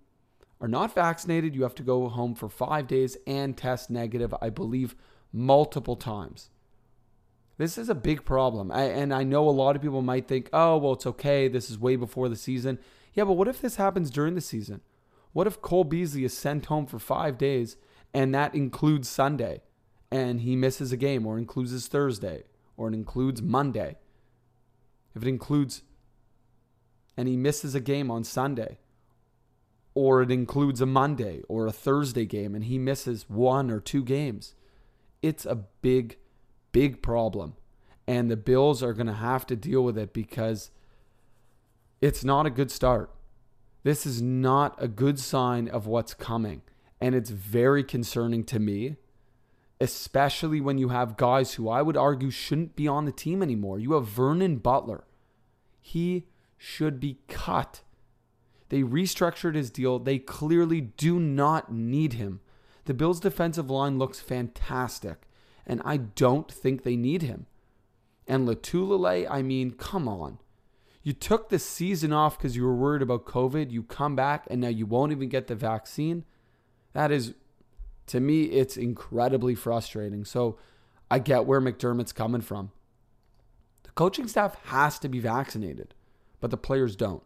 are 0.61 0.69
not 0.69 0.95
vaccinated, 0.95 1.55
you 1.55 1.63
have 1.63 1.75
to 1.77 1.83
go 1.83 2.09
home 2.09 2.35
for 2.35 2.49
five 2.49 2.87
days 2.87 3.17
and 3.27 3.57
test 3.57 3.91
negative, 3.91 4.35
I 4.41 4.51
believe, 4.51 4.97
multiple 5.33 5.97
times. 5.97 6.51
This 7.59 7.79
is 7.79 7.89
a 7.89 7.95
big 7.95 8.25
problem. 8.25 8.71
I, 8.71 8.85
and 8.85 9.13
I 9.13 9.23
know 9.23 9.49
a 9.49 9.51
lot 9.51 9.77
of 9.77 9.83
people 9.83 10.03
might 10.03 10.29
think, 10.29 10.49
oh, 10.53 10.77
well, 10.79 10.95
it's 10.95 11.07
okay. 11.07 11.49
This 11.49 11.71
is 11.71 11.79
way 11.79 11.97
before 11.97 12.29
the 12.29 12.37
season. 12.37 12.79
Yeah, 13.17 13.25
but 13.25 13.33
what 13.33 13.49
if 13.49 13.61
this 13.61 13.77
happens 13.77 14.11
during 14.11 14.35
the 14.35 14.43
season? 14.43 14.83
What 15.33 15.47
if 15.47 15.63
Cole 15.63 15.85
Beasley 15.85 16.25
is 16.25 16.37
sent 16.37 16.67
home 16.67 16.87
for 16.87 16.99
five 16.99 17.39
days 17.39 17.79
and 18.15 18.35
that 18.35 18.55
includes 18.55 19.09
Sunday 19.09 19.63
and 20.11 20.43
he 20.43 20.55
misses 20.55 20.93
a 20.93 20.97
game 20.97 21.27
or 21.27 21.39
includes 21.39 21.71
his 21.71 21.89
Thursday 21.89 22.45
or 22.77 22.89
it 22.89 22.95
includes 22.95 23.43
Monday? 23.43 23.97
If 25.15 25.23
it 25.23 25.29
includes 25.29 25.83
and 27.17 27.27
he 27.27 27.37
misses 27.39 27.75
a 27.75 27.81
game 27.81 28.11
on 28.11 28.23
Sunday 28.23 28.79
or 29.95 30.21
it 30.21 30.31
includes 30.31 30.83
a 30.83 30.87
Monday 30.87 31.41
or 31.49 31.67
a 31.67 31.73
Thursday 31.73 32.27
game 32.27 32.55
and 32.55 32.65
he 32.65 32.79
misses 32.79 33.31
one 33.31 33.71
or 33.71 33.81
two 33.81 34.05
games, 34.05 34.55
it's 35.23 35.47
a 35.47 35.55
big 35.55 36.19
big 36.71 37.01
problem. 37.01 37.55
And 38.07 38.31
the 38.31 38.37
Bills 38.37 38.83
are 38.83 38.93
going 38.93 39.07
to 39.07 39.15
have 39.15 39.47
to 39.47 39.57
deal 39.57 39.83
with 39.83 39.97
it 39.97 40.13
because 40.13 40.71
it's 42.01 42.25
not 42.25 42.47
a 42.47 42.51
good 42.51 42.71
start. 42.71 43.11
This 43.83 44.05
is 44.05 44.21
not 44.21 44.77
a 44.83 44.89
good 44.89 45.19
sign 45.19 45.69
of 45.69 45.87
what's 45.87 46.15
coming. 46.15 46.63
And 47.01 47.15
it's 47.15 47.31
very 47.31 47.85
concerning 47.85 48.45
to 48.45 48.59
me, 48.59 48.97
especially 49.81 50.61
when 50.61 50.79
you 50.79 50.89
have 50.89 51.17
guys 51.17 51.55
who 51.55 51.69
I 51.69 51.83
would 51.83 51.97
argue 51.97 52.31
shouldn't 52.31 52.75
be 52.75 52.89
on 52.89 53.05
the 53.05 53.13
team 53.13 53.43
anymore. 53.43 53.79
You 53.79 53.93
have 53.93 54.09
Vernon 54.09 54.57
Butler. 54.57 55.05
He 55.81 56.27
should 56.57 56.99
be 56.99 57.19
cut. 57.29 57.83
They 58.71 58.83
restructured 58.83 59.55
his 59.55 59.71
deal. 59.71 59.99
They 59.99 60.19
clearly 60.19 60.81
do 60.81 61.21
not 61.21 61.73
need 61.73 62.15
him. 62.15 62.41
The 62.87 62.95
Bills' 62.95 63.21
defensive 63.21 63.71
line 63.71 63.99
looks 63.99 64.21
fantastic 64.21 65.27
and 65.67 65.83
I 65.85 65.97
don't 65.97 66.51
think 66.51 66.83
they 66.83 66.97
need 66.97 67.23
him. 67.23 67.47
And 68.27 68.49
Lotulelei, 68.49 69.27
I 69.29 69.43
mean, 69.43 69.73
come 69.73 70.09
on. 70.09 70.39
You 71.07 71.13
took 71.13 71.51
the 71.51 71.61
season 71.61 72.13
off 72.13 72.37
because 72.37 72.57
you 72.57 72.65
were 72.65 72.75
worried 72.75 73.01
about 73.01 73.27
COVID. 73.27 73.71
You 73.71 73.85
come 73.85 74.17
back 74.17 74.45
and 74.51 74.61
now 74.61 74.67
you 74.67 74.87
won't 74.87 75.13
even 75.13 75.29
get 75.29 75.47
the 75.47 75.55
vaccine. 75.55 76.25
That 76.95 77.13
is, 77.13 77.35
to 78.09 78.19
me, 78.19 78.47
it's 78.47 78.77
incredibly 78.77 79.55
frustrating. 79.55 80.25
So 80.25 80.59
I 81.09 81.21
get 81.21 81.47
where 81.47 81.61
McDermott's 81.61 82.11
coming 82.11 82.41
from. 82.41 82.73
The 83.85 83.93
coaching 83.93 84.27
staff 84.27 84.57
has 84.65 84.99
to 84.99 85.09
be 85.09 85.21
vaccinated, 85.21 85.95
but 86.41 86.51
the 86.51 86.57
players 86.57 86.97
don't. 86.97 87.23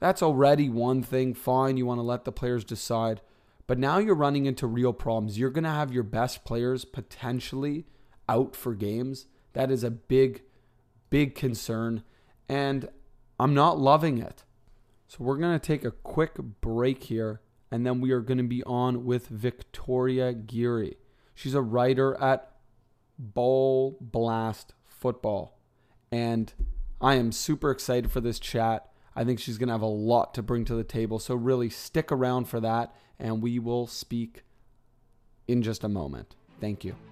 That's 0.00 0.22
already 0.22 0.70
one 0.70 1.02
thing. 1.02 1.34
Fine, 1.34 1.76
you 1.76 1.84
want 1.84 1.98
to 1.98 2.02
let 2.02 2.24
the 2.24 2.32
players 2.32 2.64
decide. 2.64 3.20
But 3.66 3.78
now 3.78 3.98
you're 3.98 4.14
running 4.14 4.46
into 4.46 4.66
real 4.66 4.94
problems. 4.94 5.38
You're 5.38 5.50
going 5.50 5.64
to 5.64 5.68
have 5.68 5.92
your 5.92 6.04
best 6.04 6.42
players 6.46 6.86
potentially 6.86 7.84
out 8.30 8.56
for 8.56 8.74
games. 8.74 9.26
That 9.52 9.70
is 9.70 9.84
a 9.84 9.90
big, 9.90 10.44
big 11.10 11.34
concern. 11.34 12.02
And 12.52 12.90
I'm 13.40 13.54
not 13.54 13.78
loving 13.78 14.18
it. 14.18 14.44
So 15.08 15.18
we're 15.20 15.38
going 15.38 15.58
to 15.58 15.66
take 15.66 15.86
a 15.86 15.90
quick 15.90 16.34
break 16.60 17.04
here. 17.04 17.40
And 17.70 17.86
then 17.86 18.02
we 18.02 18.10
are 18.10 18.20
going 18.20 18.36
to 18.36 18.44
be 18.44 18.62
on 18.64 19.06
with 19.06 19.26
Victoria 19.28 20.34
Geary. 20.34 20.98
She's 21.34 21.54
a 21.54 21.62
writer 21.62 22.14
at 22.20 22.52
Ball 23.18 23.96
Blast 24.02 24.74
Football. 24.84 25.58
And 26.10 26.52
I 27.00 27.14
am 27.14 27.32
super 27.32 27.70
excited 27.70 28.10
for 28.10 28.20
this 28.20 28.38
chat. 28.38 28.86
I 29.16 29.24
think 29.24 29.40
she's 29.40 29.56
going 29.56 29.68
to 29.68 29.74
have 29.74 29.80
a 29.80 29.86
lot 29.86 30.34
to 30.34 30.42
bring 30.42 30.66
to 30.66 30.74
the 30.74 30.84
table. 30.84 31.18
So, 31.18 31.34
really 31.34 31.70
stick 31.70 32.12
around 32.12 32.48
for 32.48 32.60
that 32.60 32.94
and 33.18 33.42
we 33.42 33.58
will 33.58 33.86
speak 33.86 34.42
in 35.48 35.62
just 35.62 35.84
a 35.84 35.88
moment. 35.88 36.36
Thank 36.60 36.84
you. 36.84 37.11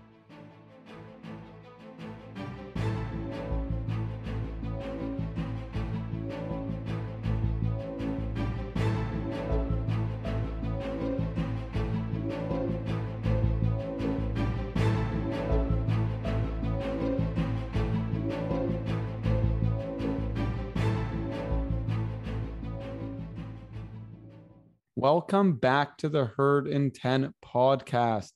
Welcome 25.00 25.54
back 25.54 25.96
to 25.98 26.10
the 26.10 26.26
Herd 26.26 26.66
and 26.66 26.94
10 26.94 27.32
podcast. 27.42 28.32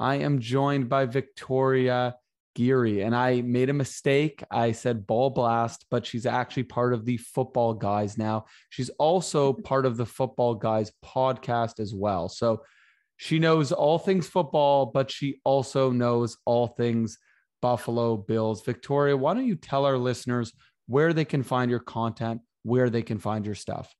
I 0.00 0.16
am 0.16 0.40
joined 0.40 0.88
by 0.88 1.06
Victoria 1.06 2.16
Geary, 2.56 3.02
and 3.02 3.14
I 3.14 3.42
made 3.42 3.70
a 3.70 3.72
mistake. 3.72 4.42
I 4.50 4.72
said 4.72 5.06
ball 5.06 5.30
blast, 5.30 5.86
but 5.92 6.04
she's 6.04 6.26
actually 6.26 6.64
part 6.64 6.92
of 6.92 7.04
the 7.04 7.18
Football 7.18 7.74
Guys 7.74 8.18
now. 8.18 8.46
She's 8.68 8.88
also 8.98 9.52
part 9.64 9.86
of 9.86 9.96
the 9.96 10.06
Football 10.06 10.56
Guys 10.56 10.90
podcast 11.04 11.78
as 11.78 11.94
well. 11.94 12.28
So 12.28 12.62
she 13.16 13.38
knows 13.38 13.70
all 13.70 14.00
things 14.00 14.26
football, 14.26 14.86
but 14.86 15.12
she 15.12 15.38
also 15.44 15.92
knows 15.92 16.36
all 16.44 16.66
things 16.66 17.16
Buffalo 17.62 18.16
Bills. 18.16 18.64
Victoria, 18.64 19.16
why 19.16 19.34
don't 19.34 19.46
you 19.46 19.54
tell 19.54 19.84
our 19.84 19.96
listeners 19.96 20.52
where 20.88 21.12
they 21.12 21.24
can 21.24 21.44
find 21.44 21.70
your 21.70 21.78
content, 21.78 22.40
where 22.64 22.90
they 22.90 23.02
can 23.02 23.20
find 23.20 23.46
your 23.46 23.54
stuff? 23.54 23.94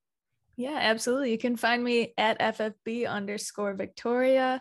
Yeah, 0.59 0.77
absolutely. 0.81 1.31
You 1.31 1.39
can 1.39 1.57
find 1.57 1.85
me 1.85 2.15
at 2.19 2.41
FFB 2.41 3.09
underscore 3.09 3.75
Victoria. 3.75 4.61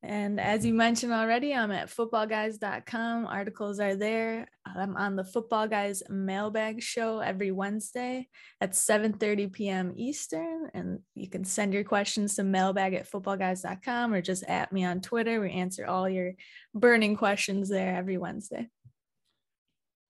And 0.00 0.38
as 0.38 0.64
you 0.64 0.72
mentioned 0.72 1.12
already, 1.12 1.52
I'm 1.52 1.72
at 1.72 1.88
footballguys.com. 1.88 3.26
Articles 3.26 3.80
are 3.80 3.96
there. 3.96 4.46
I'm 4.64 4.96
on 4.96 5.16
the 5.16 5.24
Football 5.24 5.66
Guys 5.66 6.04
mailbag 6.08 6.80
show 6.80 7.18
every 7.18 7.50
Wednesday 7.50 8.28
at 8.60 8.74
7:30 8.74 9.52
p.m. 9.52 9.92
Eastern. 9.96 10.70
And 10.72 11.00
you 11.16 11.28
can 11.28 11.42
send 11.44 11.74
your 11.74 11.84
questions 11.84 12.36
to 12.36 12.44
mailbag 12.44 12.94
at 12.94 13.10
footballguys.com 13.10 14.14
or 14.14 14.22
just 14.22 14.44
at 14.44 14.72
me 14.72 14.84
on 14.84 15.00
Twitter. 15.00 15.40
We 15.40 15.50
answer 15.50 15.84
all 15.84 16.08
your 16.08 16.34
burning 16.74 17.16
questions 17.16 17.68
there 17.68 17.96
every 17.96 18.18
Wednesday. 18.18 18.68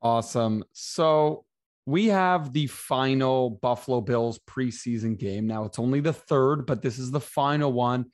Awesome. 0.02 0.64
So 0.74 1.46
we 1.86 2.06
have 2.06 2.52
the 2.52 2.66
final 2.66 3.50
Buffalo 3.50 4.00
Bills 4.00 4.38
preseason 4.48 5.18
game. 5.18 5.46
Now 5.46 5.64
it's 5.64 5.78
only 5.78 6.00
the 6.00 6.12
third, 6.12 6.66
but 6.66 6.82
this 6.82 6.98
is 6.98 7.10
the 7.10 7.20
final 7.20 7.72
one. 7.72 8.06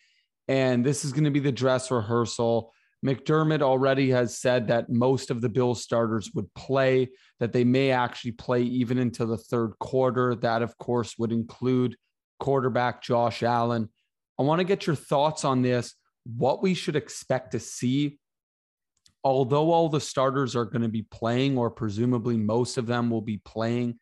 And 0.49 0.85
this 0.85 1.05
is 1.05 1.13
going 1.13 1.25
to 1.25 1.31
be 1.31 1.41
the 1.41 1.53
dress 1.53 1.91
rehearsal. 1.91 2.73
McDermott 3.07 3.63
already 3.63 4.11
has 4.11 4.37
said 4.37 4.69
that 4.69 4.91
most 4.91 5.31
of 5.31 5.41
the 5.41 5.49
Bills 5.49 5.83
starters 5.83 6.31
would 6.35 6.53
play, 6.55 7.09
that 7.39 7.53
they 7.53 7.65
may 7.65 7.93
actually 7.93 8.33
play 8.33 8.63
even 8.63 8.99
into 8.99 9.25
the 9.25 9.39
third 9.39 9.73
quarter. 9.79 10.35
That, 10.35 10.63
of 10.63 10.77
course, 10.77 11.17
would 11.17 11.33
include 11.33 11.97
quarterback 12.41 13.03
Josh 13.03 13.43
Allen. 13.43 13.89
I 14.39 14.43
want 14.43 14.59
to 14.59 14.65
get 14.65 14.87
your 14.87 14.97
thoughts 14.97 15.45
on 15.45 15.63
this, 15.63 15.95
what 16.25 16.63
we 16.63 16.75
should 16.75 16.97
expect 16.97 17.53
to 17.53 17.61
see 17.61 18.19
although 19.25 19.73
all 19.73 19.89
the 19.89 20.01
starters 20.01 20.57
are 20.57 20.65
going 20.65 20.83
to 20.83 20.89
be 20.89 21.03
playing, 21.03 21.59
or 21.59 21.71
presumably 21.71 22.37
most 22.37 22.79
of 22.79 22.87
them 22.87 23.11
will 23.11 23.21
be 23.21 23.39
playing, 23.39 23.99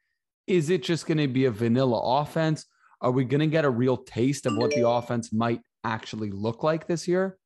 is 0.47 0.71
it 0.71 0.83
just 0.83 1.07
going 1.07 1.19
to 1.19 1.29
be 1.29 1.45
a 1.45 1.51
vanilla 1.51 2.21
offense? 2.21 2.67
Are 3.01 3.11
we 3.11 3.25
going 3.25 3.41
to 3.41 3.47
get 3.47 3.65
a 3.65 3.71
real 3.71 3.97
taste 3.97 4.47
of 4.47 4.57
what 4.57 4.73
the 4.73 4.89
offense 4.89 5.33
might 5.33 5.61
actually 5.85 6.31
look 6.31 6.63
like 6.63 6.87
this 6.87 7.07
year? 7.07 7.39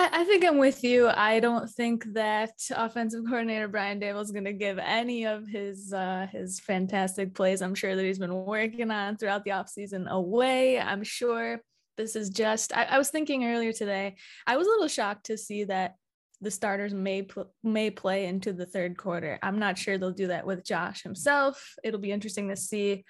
I 0.00 0.22
think 0.24 0.44
I'm 0.44 0.58
with 0.58 0.84
you. 0.84 1.08
I 1.08 1.40
don't 1.40 1.68
think 1.68 2.04
that 2.14 2.52
offensive 2.70 3.24
coordinator 3.24 3.66
Brian 3.66 3.98
Daboll 3.98 4.22
is 4.22 4.30
going 4.30 4.44
to 4.44 4.52
give 4.52 4.78
any 4.78 5.26
of 5.26 5.48
his 5.48 5.92
uh, 5.92 6.28
his 6.30 6.60
fantastic 6.60 7.34
plays. 7.34 7.62
I'm 7.62 7.74
sure 7.74 7.96
that 7.96 8.04
he's 8.04 8.20
been 8.20 8.44
working 8.44 8.92
on 8.92 9.16
throughout 9.16 9.42
the 9.42 9.50
offseason 9.50 10.08
away. 10.08 10.78
I'm 10.78 11.02
sure 11.02 11.60
this 11.96 12.14
is 12.14 12.30
just. 12.30 12.76
I, 12.76 12.84
I 12.84 12.98
was 12.98 13.10
thinking 13.10 13.44
earlier 13.44 13.72
today. 13.72 14.14
I 14.46 14.56
was 14.56 14.68
a 14.68 14.70
little 14.70 14.86
shocked 14.86 15.26
to 15.26 15.36
see 15.36 15.64
that 15.64 15.96
the 16.40 16.50
starters 16.50 16.94
may 16.94 17.22
pl- 17.22 17.52
may 17.62 17.90
play 17.90 18.26
into 18.26 18.52
the 18.52 18.66
third 18.66 18.96
quarter. 18.96 19.38
I'm 19.42 19.58
not 19.58 19.78
sure 19.78 19.98
they'll 19.98 20.10
do 20.10 20.28
that 20.28 20.46
with 20.46 20.64
Josh 20.64 21.02
himself. 21.02 21.74
It'll 21.82 22.00
be 22.00 22.12
interesting 22.12 22.48
to 22.48 22.56
see. 22.56 23.04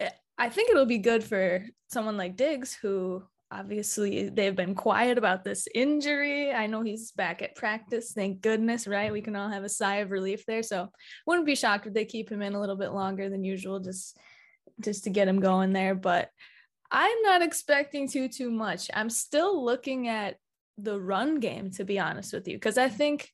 Eh, 0.00 0.10
I 0.38 0.48
think 0.48 0.70
it'll 0.70 0.86
be 0.86 0.98
good 0.98 1.24
for 1.24 1.64
someone 1.88 2.16
like 2.16 2.36
Diggs, 2.36 2.74
who 2.74 3.22
obviously 3.50 4.30
they've 4.30 4.56
been 4.56 4.74
quiet 4.74 5.18
about 5.18 5.44
this 5.44 5.68
injury. 5.74 6.52
I 6.52 6.66
know 6.66 6.82
he's 6.82 7.12
back 7.12 7.42
at 7.42 7.54
practice. 7.54 8.12
Thank 8.12 8.40
goodness, 8.40 8.86
right? 8.86 9.12
We 9.12 9.20
can 9.20 9.36
all 9.36 9.50
have 9.50 9.64
a 9.64 9.68
sigh 9.68 9.96
of 9.96 10.10
relief 10.10 10.46
there. 10.46 10.62
So 10.62 10.88
wouldn't 11.26 11.46
be 11.46 11.54
shocked 11.54 11.86
if 11.86 11.94
they 11.94 12.04
keep 12.04 12.30
him 12.30 12.42
in 12.42 12.54
a 12.54 12.60
little 12.60 12.76
bit 12.76 12.92
longer 12.92 13.28
than 13.28 13.44
usual, 13.44 13.80
just 13.80 14.16
just 14.80 15.04
to 15.04 15.10
get 15.10 15.28
him 15.28 15.40
going 15.40 15.72
there. 15.72 15.94
But 15.94 16.30
I'm 16.90 17.22
not 17.22 17.42
expecting 17.42 18.08
too 18.08 18.28
too 18.28 18.50
much. 18.50 18.90
I'm 18.94 19.10
still 19.10 19.64
looking 19.64 20.08
at 20.08 20.36
the 20.82 21.00
run 21.00 21.40
game, 21.40 21.70
to 21.72 21.84
be 21.84 21.98
honest 21.98 22.32
with 22.32 22.48
you, 22.48 22.56
because 22.56 22.78
I 22.78 22.88
think 22.88 23.30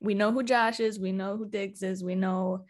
we 0.00 0.14
know 0.14 0.32
who 0.32 0.42
Josh 0.42 0.80
is, 0.80 0.98
we 0.98 1.12
know 1.12 1.36
who 1.36 1.48
Diggs 1.48 1.82
is, 1.82 2.02
we 2.04 2.14
know 2.14 2.64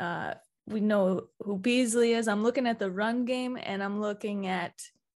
uh 0.00 0.34
we 0.66 0.80
know 0.80 1.24
who 1.40 1.58
Beasley 1.58 2.12
is. 2.12 2.28
I'm 2.28 2.42
looking 2.42 2.66
at 2.66 2.78
the 2.78 2.90
run 2.90 3.24
game 3.24 3.58
and 3.60 3.82
I'm 3.82 4.00
looking 4.00 4.46
at 4.46 4.74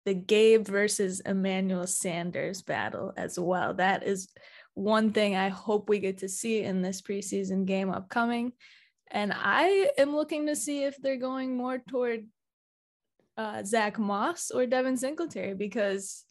the 0.05 0.15
Gabe 0.15 0.67
versus 0.67 1.21
Emmanuel 1.21 1.87
Sanders 1.87 2.63
battle 2.63 3.13
as 3.17 3.39
well. 3.39 3.75
That 3.75 4.05
is 4.05 4.29
one 4.75 5.13
thing 5.13 5.37
I 5.37 5.49
hope 5.49 5.89
we 5.89 5.99
get 5.99 6.19
to 6.19 6.29
see 6.29 6.63
in 6.63 6.83
this 6.83 7.03
preseason 7.03 7.67
game 7.67 7.91
upcoming. 7.91 8.53
And 9.11 9.33
I 9.35 9.91
am 9.99 10.15
looking 10.15 10.47
to 10.47 10.57
see 10.57 10.85
if 10.85 10.97
they're 10.97 11.17
going 11.17 11.57
more 11.57 11.79
toward 11.79 12.27
uh, 13.37 13.63
Zach 13.65 13.99
Moss 13.99 14.51
or 14.51 14.67
Devin 14.67 14.97
Singletary 14.97 15.55
because 15.55 16.25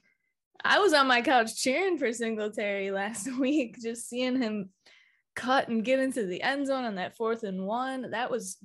I 0.63 0.80
was 0.80 0.94
on 0.94 1.08
my 1.08 1.22
couch 1.22 1.56
cheering 1.56 1.98
for 1.98 2.12
Singletary 2.13 2.91
last 2.91 3.32
week, 3.39 3.77
just 3.82 4.10
seeing 4.10 4.41
him 4.41 4.70
cut 5.36 5.68
and 5.70 5.86
get 5.86 6.00
into 6.00 6.25
the 6.25 6.41
end 6.41 6.68
zone 6.68 6.84
on 6.84 6.96
that 6.96 7.15
fourth 7.15 7.44
and 7.44 7.65
one. 7.65 8.12
That 8.12 8.32
was 8.32 8.58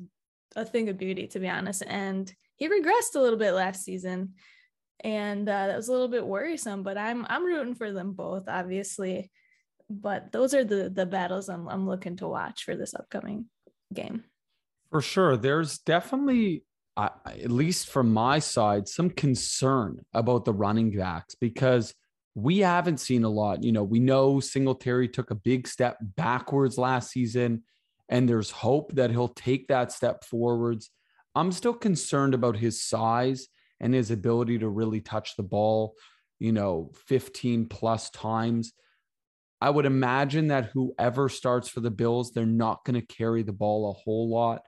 a 0.55 0.65
thing 0.65 0.89
of 0.89 0.99
beauty, 0.99 1.27
to 1.29 1.39
be 1.39 1.49
honest. 1.49 1.83
And 1.87 2.33
he 2.57 2.69
regressed 2.69 3.15
a 3.15 3.21
little 3.21 3.39
bit 3.39 3.53
last 3.53 3.85
season 3.85 4.35
and 5.01 5.49
uh, 5.49 5.67
that 5.67 5.77
was 5.77 5.89
a 5.89 5.93
little 5.93 6.09
bit 6.09 6.27
worrisome. 6.27 6.83
But 6.83 6.99
I'm 6.99 7.27
I'm 7.29 7.45
rooting 7.45 7.75
for 7.75 7.93
them 7.93 8.13
both, 8.13 8.49
obviously. 8.49 9.31
But 9.89 10.33
those 10.33 10.55
are 10.55 10.65
the 10.65 10.91
the 10.91 11.07
battles 11.07 11.49
I'm 11.49 11.69
I'm 11.69 11.87
looking 11.87 12.17
to 12.17 12.29
watch 12.29 12.65
for 12.65 12.77
this 12.77 12.95
upcoming 12.95 13.47
game. 13.93 14.25
For 14.91 15.01
sure, 15.01 15.37
there's 15.37 15.79
definitely, 15.79 16.63
uh, 16.97 17.11
at 17.27 17.51
least 17.51 17.89
from 17.89 18.13
my 18.13 18.39
side, 18.39 18.89
some 18.89 19.11
concern 19.11 20.05
about 20.15 20.45
the 20.45 20.53
running 20.53 20.97
backs 20.97 21.35
because 21.35 21.95
we 22.35 22.59
haven't 22.59 23.01
seen 23.01 23.25
a 23.25 23.29
lot. 23.29 23.63
You 23.63 23.73
know, 23.73 23.83
we 23.83 24.01
know 24.01 24.41
Singletary 24.41 25.09
took 25.09 25.31
a 25.31 25.35
big 25.35 25.69
step 25.69 25.99
backwards 26.01 26.79
last 26.79 27.11
season, 27.11 27.65
and 28.09 28.29
there's 28.29 28.51
hope 28.51 28.93
that 28.95 29.11
he'll 29.11 29.29
take 29.29 29.69
that 29.69 29.93
step 29.93 30.25
forwards. 30.25 30.91
I'm 31.35 31.53
still 31.53 31.75
concerned 31.75 32.35
about 32.35 32.57
his 32.57 32.83
size 32.83 33.49
and 33.81 33.93
his 33.93 34.11
ability 34.11 34.59
to 34.61 34.69
really 34.69 35.01
touch 35.01 35.37
the 35.37 35.43
ball, 35.43 35.95
you 36.39 36.53
know, 36.53 36.93
15 37.07 37.67
plus 37.67 38.11
times. 38.11 38.73
I 39.61 39.71
would 39.71 39.87
imagine 39.87 40.49
that 40.49 40.71
whoever 40.73 41.29
starts 41.29 41.69
for 41.69 41.81
the 41.81 41.91
Bills, 41.91 42.33
they're 42.33 42.47
not 42.47 42.85
going 42.85 43.01
to 43.01 43.07
carry 43.07 43.43
the 43.43 43.53
ball 43.53 43.91
a 43.91 44.03
whole 44.03 44.31
lot. 44.31 44.63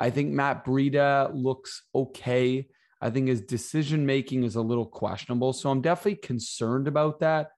I 0.00 0.10
think 0.10 0.32
Matt 0.32 0.64
Breida 0.64 1.30
looks 1.34 1.82
okay. 1.94 2.66
I 3.02 3.10
think 3.10 3.28
his 3.28 3.42
decision 3.42 4.06
making 4.06 4.44
is 4.44 4.56
a 4.56 4.62
little 4.62 4.86
questionable. 4.86 5.52
So 5.52 5.70
I'm 5.70 5.82
definitely 5.82 6.16
concerned 6.16 6.88
about 6.88 7.20
that. 7.20 7.50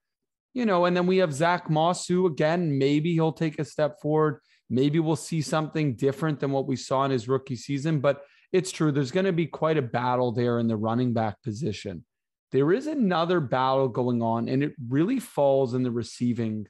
You 0.53 0.67
know, 0.67 0.85
and 0.85 0.95
then 0.95 1.07
we 1.07 1.19
have 1.19 1.33
Zach 1.33 1.71
Moss, 1.71 2.07
who 2.07 2.27
again, 2.27 2.77
maybe 2.77 3.15
he'll 3.15 3.33
take 3.33 3.59
a 3.59 3.65
step 3.65 4.01
forward. 4.03 4.41
Maybe 4.69 4.99
we'll 4.99 5.17
see 5.17 5.41
something 5.41 5.95
different 5.95 6.41
than 6.41 6.51
what 6.51 6.67
we 6.67 6.77
saw 6.77 7.05
in 7.05 7.11
his 7.11 7.29
rookie 7.29 7.57
season. 7.57 8.01
But 8.01 8.23
it's 8.53 8.71
true. 8.71 8.93
There's 8.93 9.13
going 9.13 9.27
to 9.27 9.33
be 9.33 9.47
quite 9.47 9.79
a 9.79 9.83
battle 9.83 10.33
there 10.33 10.59
in 10.59 10.69
the 10.69 10.77
running 10.77 11.15
back 11.15 11.43
position. 11.43 12.05
There 12.51 12.73
is 12.73 12.87
another 12.87 13.41
battle 13.41 13.89
going 13.89 14.21
on, 14.21 14.49
and 14.49 14.63
it 14.63 14.75
really 14.89 15.21
falls 15.21 15.73
in 15.73 15.83
the 15.83 15.91
receiving 15.91 16.67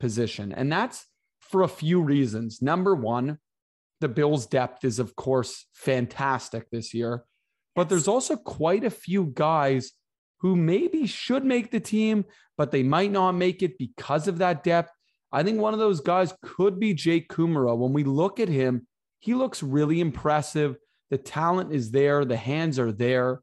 position. 0.00 0.52
And 0.52 0.72
that's 0.72 1.04
for 1.40 1.62
a 1.62 1.68
few 1.68 2.00
reasons. 2.00 2.62
Number 2.62 2.94
one, 2.94 3.38
the 4.00 4.08
Bills' 4.08 4.46
depth 4.46 4.84
is, 4.84 4.98
of 4.98 5.16
course, 5.16 5.66
fantastic 5.74 6.70
this 6.70 6.92
year, 6.92 7.24
but 7.74 7.88
there's 7.88 8.08
also 8.08 8.36
quite 8.36 8.84
a 8.84 8.90
few 8.90 9.32
guys 9.34 9.92
who 10.40 10.54
maybe 10.54 11.06
should 11.06 11.44
make 11.44 11.70
the 11.70 11.80
team, 11.80 12.24
but 12.58 12.70
they 12.70 12.82
might 12.82 13.10
not 13.10 13.32
make 13.32 13.62
it 13.62 13.78
because 13.78 14.28
of 14.28 14.38
that 14.38 14.62
depth. 14.62 14.92
I 15.32 15.42
think 15.42 15.60
one 15.60 15.72
of 15.72 15.80
those 15.80 16.00
guys 16.00 16.34
could 16.42 16.78
be 16.78 16.94
Jake 16.94 17.28
Kumerow. 17.28 17.76
When 17.76 17.92
we 17.92 18.04
look 18.04 18.38
at 18.38 18.48
him, 18.48 18.86
he 19.18 19.34
looks 19.34 19.62
really 19.62 20.00
impressive. 20.00 20.76
The 21.10 21.18
talent 21.18 21.72
is 21.72 21.90
there, 21.90 22.24
the 22.24 22.36
hands 22.36 22.78
are 22.78 22.92
there. 22.92 23.40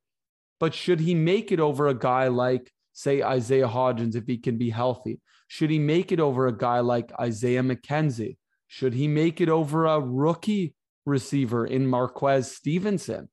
But 0.60 0.74
should 0.74 1.00
he 1.00 1.16
make 1.16 1.52
it 1.52 1.60
over 1.60 1.88
a 1.88 1.94
guy 1.94 2.28
like, 2.28 2.72
say, 2.94 3.22
Isaiah 3.22 3.68
Hodgins 3.68 4.16
if 4.16 4.26
he 4.28 4.38
can 4.38 4.58
be 4.58 4.70
healthy? 4.70 5.20
Should 5.48 5.70
he 5.70 5.80
make 5.80 6.12
it 6.12 6.20
over 6.20 6.48
a 6.48 6.58
guy 6.58 6.80
like 6.80 7.12
Isaiah 7.20 7.64
McKenzie? 7.64 8.38
Should 8.74 8.96
he 8.96 9.08
make 9.08 9.40
it 9.40 9.50
over 9.50 9.86
a 9.86 10.00
rookie 10.00 10.74
receiver 11.06 11.64
in 11.64 11.86
Marquez 11.86 12.56
Stevenson? 12.56 13.30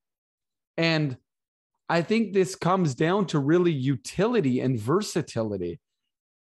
And 0.77 1.17
I 1.89 2.03
think 2.03 2.33
this 2.33 2.53
comes 2.55 2.93
down 2.93 3.25
to 3.27 3.39
really 3.39 3.71
utility 3.71 4.59
and 4.59 4.79
versatility. 4.79 5.79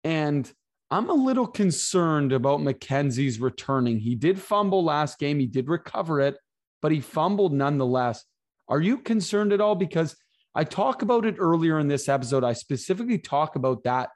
And 0.05 0.49
I'm 0.93 1.11
a 1.11 1.15
little 1.15 1.49
concerned 1.49 2.33
about 2.33 2.61
McKenzie's 2.61 3.41
returning. 3.41 3.99
He 3.99 4.15
did 4.15 4.39
fumble 4.39 4.85
last 4.85 5.19
game, 5.19 5.41
he 5.41 5.49
did 5.49 5.69
recover 5.69 6.21
it, 6.21 6.37
but 6.81 6.93
he 6.93 7.01
fumbled 7.01 7.53
nonetheless. 7.53 8.25
Are 8.69 8.81
you 8.81 8.99
concerned 8.99 9.53
at 9.53 9.61
all? 9.61 9.75
Because 9.75 10.15
I 10.55 10.63
talk 10.63 11.03
about 11.03 11.27
it 11.27 11.35
earlier 11.41 11.81
in 11.81 11.89
this 11.89 12.09
episode. 12.09 12.45
I 12.45 12.53
specifically 12.53 13.19
talk 13.19 13.57
about 13.57 13.83
that 13.83 14.11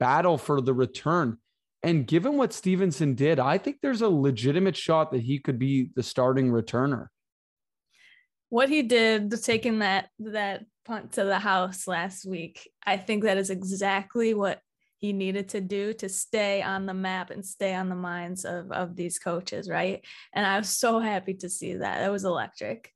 battle 0.00 0.38
for 0.38 0.60
the 0.60 0.74
return. 0.74 1.38
And 1.84 2.06
given 2.06 2.38
what 2.38 2.54
Stevenson 2.54 3.14
did, 3.14 3.38
I 3.38 3.58
think 3.58 3.76
there's 3.82 4.00
a 4.00 4.08
legitimate 4.08 4.74
shot 4.74 5.12
that 5.12 5.20
he 5.20 5.38
could 5.38 5.58
be 5.58 5.90
the 5.94 6.02
starting 6.02 6.50
returner. 6.50 7.08
What 8.48 8.70
he 8.70 8.80
did, 8.82 9.30
taking 9.42 9.80
that 9.80 10.08
that 10.18 10.64
punt 10.86 11.12
to 11.12 11.24
the 11.24 11.38
house 11.38 11.86
last 11.86 12.24
week, 12.24 12.70
I 12.86 12.96
think 12.96 13.24
that 13.24 13.36
is 13.36 13.50
exactly 13.50 14.32
what 14.32 14.60
he 14.96 15.12
needed 15.12 15.50
to 15.50 15.60
do 15.60 15.92
to 15.92 16.08
stay 16.08 16.62
on 16.62 16.86
the 16.86 16.94
map 16.94 17.30
and 17.30 17.44
stay 17.44 17.74
on 17.74 17.90
the 17.90 17.94
minds 17.94 18.46
of, 18.46 18.72
of 18.72 18.96
these 18.96 19.18
coaches, 19.18 19.68
right? 19.68 20.02
And 20.32 20.46
I 20.46 20.56
was 20.56 20.70
so 20.70 21.00
happy 21.00 21.34
to 21.34 21.50
see 21.50 21.74
that. 21.74 21.98
That 21.98 22.12
was 22.12 22.24
electric. 22.24 22.90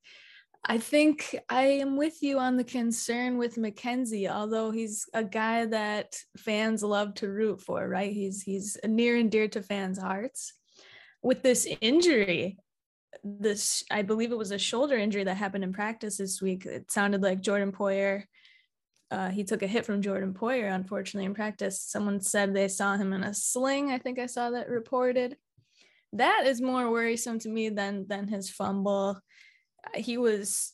I 0.65 0.77
think 0.77 1.35
I 1.49 1.63
am 1.63 1.97
with 1.97 2.21
you 2.21 2.37
on 2.37 2.57
the 2.57 2.63
concern 2.63 3.37
with 3.37 3.55
McKenzie, 3.55 4.29
although 4.29 4.71
he's 4.71 5.05
a 5.13 5.23
guy 5.23 5.65
that 5.65 6.15
fans 6.37 6.83
love 6.83 7.13
to 7.15 7.29
root 7.29 7.61
for, 7.61 7.87
right? 7.87 8.11
He's 8.11 8.41
he's 8.41 8.77
near 8.85 9.17
and 9.17 9.31
dear 9.31 9.47
to 9.49 9.63
fans' 9.63 9.99
hearts. 9.99 10.53
With 11.23 11.43
this 11.43 11.67
injury, 11.81 12.57
this 13.23 13.83
I 13.89 14.01
believe 14.01 14.31
it 14.31 14.37
was 14.37 14.51
a 14.51 14.59
shoulder 14.59 14.97
injury 14.97 15.23
that 15.23 15.35
happened 15.35 15.63
in 15.63 15.73
practice 15.73 16.17
this 16.17 16.41
week. 16.41 16.65
It 16.65 16.91
sounded 16.91 17.21
like 17.21 17.41
Jordan 17.41 17.71
Poyer 17.71 18.23
uh, 19.11 19.29
he 19.29 19.43
took 19.43 19.63
a 19.63 19.67
hit 19.67 19.85
from 19.85 20.01
Jordan 20.01 20.33
Poyer, 20.33 20.73
unfortunately, 20.73 21.25
in 21.25 21.33
practice. 21.33 21.81
Someone 21.81 22.21
said 22.21 22.53
they 22.53 22.67
saw 22.67 22.95
him 22.95 23.13
in 23.13 23.23
a 23.23 23.33
sling. 23.33 23.91
I 23.91 23.97
think 23.97 24.19
I 24.19 24.27
saw 24.27 24.51
that 24.51 24.69
reported. 24.69 25.35
That 26.13 26.43
is 26.45 26.61
more 26.61 26.91
worrisome 26.91 27.39
to 27.39 27.49
me 27.49 27.69
than 27.69 28.07
than 28.07 28.27
his 28.27 28.49
fumble. 28.49 29.19
He 29.95 30.17
was, 30.17 30.73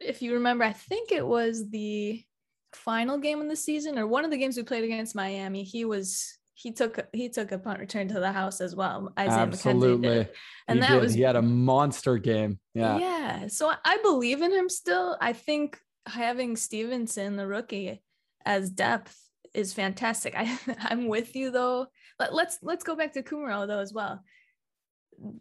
if 0.00 0.22
you 0.22 0.34
remember, 0.34 0.64
I 0.64 0.72
think 0.72 1.12
it 1.12 1.26
was 1.26 1.70
the 1.70 2.24
final 2.72 3.18
game 3.18 3.40
of 3.40 3.48
the 3.48 3.56
season 3.56 3.98
or 3.98 4.06
one 4.06 4.24
of 4.24 4.30
the 4.30 4.36
games 4.36 4.56
we 4.56 4.62
played 4.62 4.84
against 4.84 5.14
Miami. 5.14 5.62
He 5.64 5.84
was 5.84 6.38
he 6.54 6.72
took 6.72 7.06
he 7.12 7.28
took 7.28 7.52
a 7.52 7.58
punt 7.58 7.80
return 7.80 8.08
to 8.08 8.18
the 8.18 8.32
house 8.32 8.60
as 8.62 8.74
well. 8.74 9.12
Isaiah 9.18 9.40
Absolutely, 9.40 10.26
and 10.66 10.78
he 10.78 10.80
that 10.80 10.92
did. 10.92 11.02
was 11.02 11.14
he 11.14 11.20
had 11.20 11.36
a 11.36 11.42
monster 11.42 12.16
game. 12.16 12.58
Yeah, 12.74 12.98
yeah. 12.98 13.46
So 13.48 13.70
I 13.84 13.98
believe 14.02 14.40
in 14.40 14.52
him 14.52 14.70
still. 14.70 15.18
I 15.20 15.34
think 15.34 15.78
having 16.06 16.56
Stevenson, 16.56 17.36
the 17.36 17.46
rookie, 17.46 18.02
as 18.44 18.70
depth 18.70 19.18
is 19.52 19.74
fantastic. 19.74 20.34
I 20.34 20.58
I'm 20.80 21.08
with 21.08 21.36
you 21.36 21.50
though. 21.50 21.88
Let, 22.18 22.32
let's 22.32 22.58
let's 22.62 22.84
go 22.84 22.96
back 22.96 23.12
to 23.12 23.22
Kumerow 23.22 23.66
though 23.66 23.80
as 23.80 23.92
well. 23.92 24.22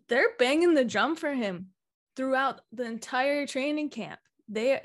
They're 0.10 0.36
banging 0.38 0.74
the 0.74 0.86
drum 0.86 1.16
for 1.16 1.34
him 1.34 1.68
throughout 2.16 2.62
the 2.72 2.84
entire 2.84 3.46
training 3.46 3.90
camp. 3.90 4.20
They 4.48 4.80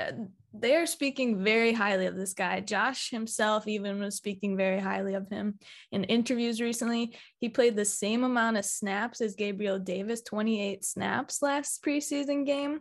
they 0.53 0.75
are 0.75 0.87
speaking 0.87 1.45
very 1.45 1.73
highly 1.73 2.07
of 2.07 2.17
this 2.17 2.35
guy. 2.35 2.61
Josh 2.61 3.11
himself 3.11 3.69
even 3.69 4.01
was 4.01 4.17
speaking 4.17 4.57
very 4.57 4.81
highly 4.81 5.15
of 5.15 5.29
him 5.29 5.59
in 5.93 6.05
interviews 6.05 6.61
recently. 6.61 7.15
He 7.39 7.49
played 7.49 7.77
the 7.77 7.85
same 7.85 8.25
amount 8.25 8.57
of 8.57 8.65
snaps 8.65 9.21
as 9.21 9.37
Gabriel 9.37 9.79
Davis, 9.79 10.23
28 10.23 10.85
snaps 10.85 11.41
last 11.41 11.85
preseason 11.85 12.45
game. 12.45 12.81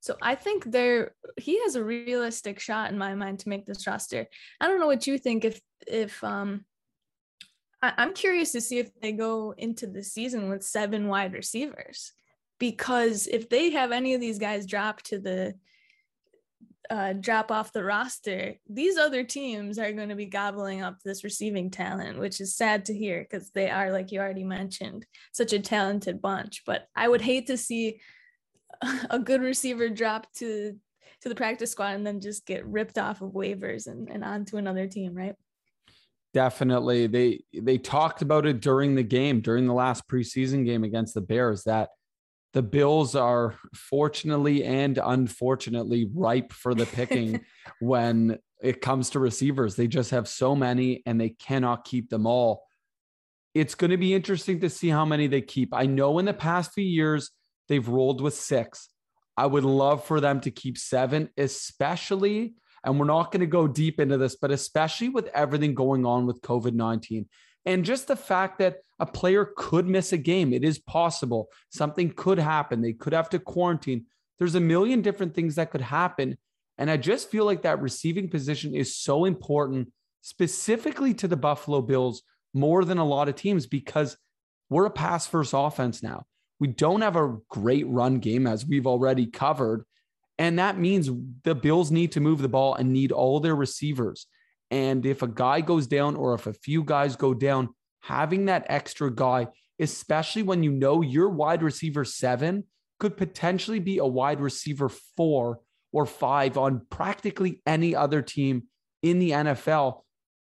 So 0.00 0.16
I 0.22 0.34
think 0.34 0.64
there 0.64 1.14
he 1.36 1.60
has 1.62 1.76
a 1.76 1.84
realistic 1.84 2.60
shot 2.60 2.90
in 2.90 2.98
my 2.98 3.14
mind 3.14 3.40
to 3.40 3.48
make 3.48 3.66
this 3.66 3.86
roster. 3.86 4.26
I 4.60 4.68
don't 4.68 4.80
know 4.80 4.86
what 4.86 5.06
you 5.06 5.18
think 5.18 5.44
if 5.44 5.60
if 5.86 6.22
um 6.24 6.64
I, 7.82 7.92
I'm 7.98 8.14
curious 8.14 8.52
to 8.52 8.60
see 8.60 8.78
if 8.78 8.90
they 9.00 9.12
go 9.12 9.54
into 9.56 9.86
the 9.86 10.02
season 10.02 10.48
with 10.48 10.62
seven 10.62 11.08
wide 11.08 11.34
receivers. 11.34 12.12
Because 12.58 13.26
if 13.26 13.48
they 13.48 13.70
have 13.70 13.92
any 13.92 14.14
of 14.14 14.20
these 14.20 14.38
guys 14.38 14.66
drop 14.66 15.02
to 15.02 15.18
the 15.18 15.54
uh, 16.90 17.14
drop 17.14 17.50
off 17.50 17.72
the 17.72 17.82
roster, 17.82 18.54
these 18.68 18.98
other 18.98 19.24
teams 19.24 19.78
are 19.78 19.92
going 19.92 20.10
to 20.10 20.14
be 20.14 20.26
gobbling 20.26 20.82
up 20.82 20.98
this 21.02 21.24
receiving 21.24 21.70
talent, 21.70 22.18
which 22.18 22.40
is 22.40 22.54
sad 22.54 22.84
to 22.84 22.94
hear 22.94 23.22
because 23.22 23.50
they 23.50 23.70
are, 23.70 23.90
like 23.90 24.12
you 24.12 24.20
already 24.20 24.44
mentioned, 24.44 25.06
such 25.32 25.52
a 25.52 25.58
talented 25.58 26.20
bunch. 26.20 26.62
But 26.66 26.86
I 26.94 27.08
would 27.08 27.22
hate 27.22 27.46
to 27.46 27.56
see 27.56 28.00
a 29.10 29.18
good 29.18 29.40
receiver 29.40 29.88
drop 29.88 30.32
to 30.34 30.78
to 31.22 31.28
the 31.28 31.34
practice 31.34 31.70
squad 31.70 31.94
and 31.94 32.06
then 32.06 32.20
just 32.20 32.44
get 32.44 32.66
ripped 32.66 32.98
off 32.98 33.22
of 33.22 33.30
waivers 33.30 33.86
and, 33.86 34.10
and 34.10 34.22
onto 34.22 34.58
another 34.58 34.86
team, 34.86 35.14
right? 35.14 35.34
Definitely. 36.34 37.06
They 37.06 37.44
they 37.54 37.78
talked 37.78 38.20
about 38.20 38.44
it 38.44 38.60
during 38.60 38.94
the 38.94 39.02
game, 39.02 39.40
during 39.40 39.66
the 39.66 39.72
last 39.72 40.06
preseason 40.08 40.66
game 40.66 40.84
against 40.84 41.14
the 41.14 41.20
Bears, 41.20 41.64
that 41.64 41.90
the 42.54 42.62
Bills 42.62 43.16
are 43.16 43.56
fortunately 43.74 44.64
and 44.64 44.98
unfortunately 45.02 46.08
ripe 46.14 46.52
for 46.52 46.72
the 46.72 46.86
picking 46.86 47.44
when 47.80 48.38
it 48.62 48.80
comes 48.80 49.10
to 49.10 49.18
receivers. 49.18 49.74
They 49.74 49.88
just 49.88 50.12
have 50.12 50.28
so 50.28 50.54
many 50.54 51.02
and 51.04 51.20
they 51.20 51.30
cannot 51.30 51.84
keep 51.84 52.08
them 52.08 52.26
all. 52.26 52.64
It's 53.54 53.74
going 53.74 53.90
to 53.90 53.96
be 53.96 54.14
interesting 54.14 54.60
to 54.60 54.70
see 54.70 54.88
how 54.88 55.04
many 55.04 55.26
they 55.26 55.42
keep. 55.42 55.74
I 55.74 55.86
know 55.86 56.20
in 56.20 56.24
the 56.26 56.32
past 56.32 56.72
few 56.72 56.84
years, 56.84 57.30
they've 57.68 57.86
rolled 57.86 58.20
with 58.20 58.34
six. 58.34 58.88
I 59.36 59.46
would 59.46 59.64
love 59.64 60.04
for 60.04 60.20
them 60.20 60.40
to 60.42 60.52
keep 60.52 60.78
seven, 60.78 61.30
especially, 61.36 62.54
and 62.84 63.00
we're 63.00 63.06
not 63.06 63.32
going 63.32 63.40
to 63.40 63.46
go 63.46 63.66
deep 63.66 63.98
into 63.98 64.16
this, 64.16 64.36
but 64.36 64.52
especially 64.52 65.08
with 65.08 65.26
everything 65.34 65.74
going 65.74 66.06
on 66.06 66.26
with 66.26 66.40
COVID 66.40 66.74
19. 66.74 67.26
And 67.66 67.84
just 67.84 68.08
the 68.08 68.16
fact 68.16 68.58
that 68.58 68.78
a 68.98 69.06
player 69.06 69.48
could 69.56 69.86
miss 69.86 70.12
a 70.12 70.18
game, 70.18 70.52
it 70.52 70.64
is 70.64 70.78
possible. 70.78 71.48
Something 71.70 72.10
could 72.10 72.38
happen. 72.38 72.82
They 72.82 72.92
could 72.92 73.12
have 73.12 73.30
to 73.30 73.38
quarantine. 73.38 74.06
There's 74.38 74.54
a 74.54 74.60
million 74.60 75.02
different 75.02 75.34
things 75.34 75.54
that 75.54 75.70
could 75.70 75.80
happen. 75.80 76.36
And 76.76 76.90
I 76.90 76.96
just 76.96 77.30
feel 77.30 77.44
like 77.44 77.62
that 77.62 77.80
receiving 77.80 78.28
position 78.28 78.74
is 78.74 78.96
so 78.96 79.24
important, 79.24 79.92
specifically 80.20 81.14
to 81.14 81.28
the 81.28 81.36
Buffalo 81.36 81.80
Bills, 81.80 82.22
more 82.52 82.84
than 82.84 82.98
a 82.98 83.04
lot 83.04 83.28
of 83.28 83.36
teams, 83.36 83.66
because 83.66 84.16
we're 84.68 84.86
a 84.86 84.90
pass 84.90 85.26
first 85.26 85.52
offense 85.56 86.02
now. 86.02 86.24
We 86.60 86.68
don't 86.68 87.00
have 87.00 87.16
a 87.16 87.36
great 87.48 87.86
run 87.88 88.18
game, 88.18 88.46
as 88.46 88.66
we've 88.66 88.86
already 88.86 89.26
covered. 89.26 89.84
And 90.38 90.58
that 90.58 90.78
means 90.78 91.10
the 91.44 91.54
Bills 91.54 91.90
need 91.90 92.12
to 92.12 92.20
move 92.20 92.42
the 92.42 92.48
ball 92.48 92.74
and 92.74 92.92
need 92.92 93.12
all 93.12 93.40
their 93.40 93.54
receivers. 93.54 94.26
And 94.74 95.06
if 95.06 95.22
a 95.22 95.28
guy 95.28 95.60
goes 95.60 95.86
down 95.86 96.16
or 96.16 96.34
if 96.34 96.48
a 96.48 96.52
few 96.52 96.82
guys 96.82 97.14
go 97.14 97.32
down, 97.32 97.68
having 98.02 98.46
that 98.46 98.66
extra 98.68 99.08
guy, 99.08 99.46
especially 99.78 100.42
when 100.42 100.64
you 100.64 100.72
know 100.72 101.00
your 101.00 101.28
wide 101.28 101.62
receiver 101.62 102.04
seven 102.04 102.64
could 102.98 103.16
potentially 103.16 103.78
be 103.78 103.98
a 103.98 104.04
wide 104.04 104.40
receiver 104.40 104.88
four 104.88 105.60
or 105.92 106.06
five 106.06 106.58
on 106.58 106.84
practically 106.90 107.62
any 107.64 107.94
other 107.94 108.20
team 108.20 108.64
in 109.00 109.20
the 109.20 109.30
NFL, 109.30 110.00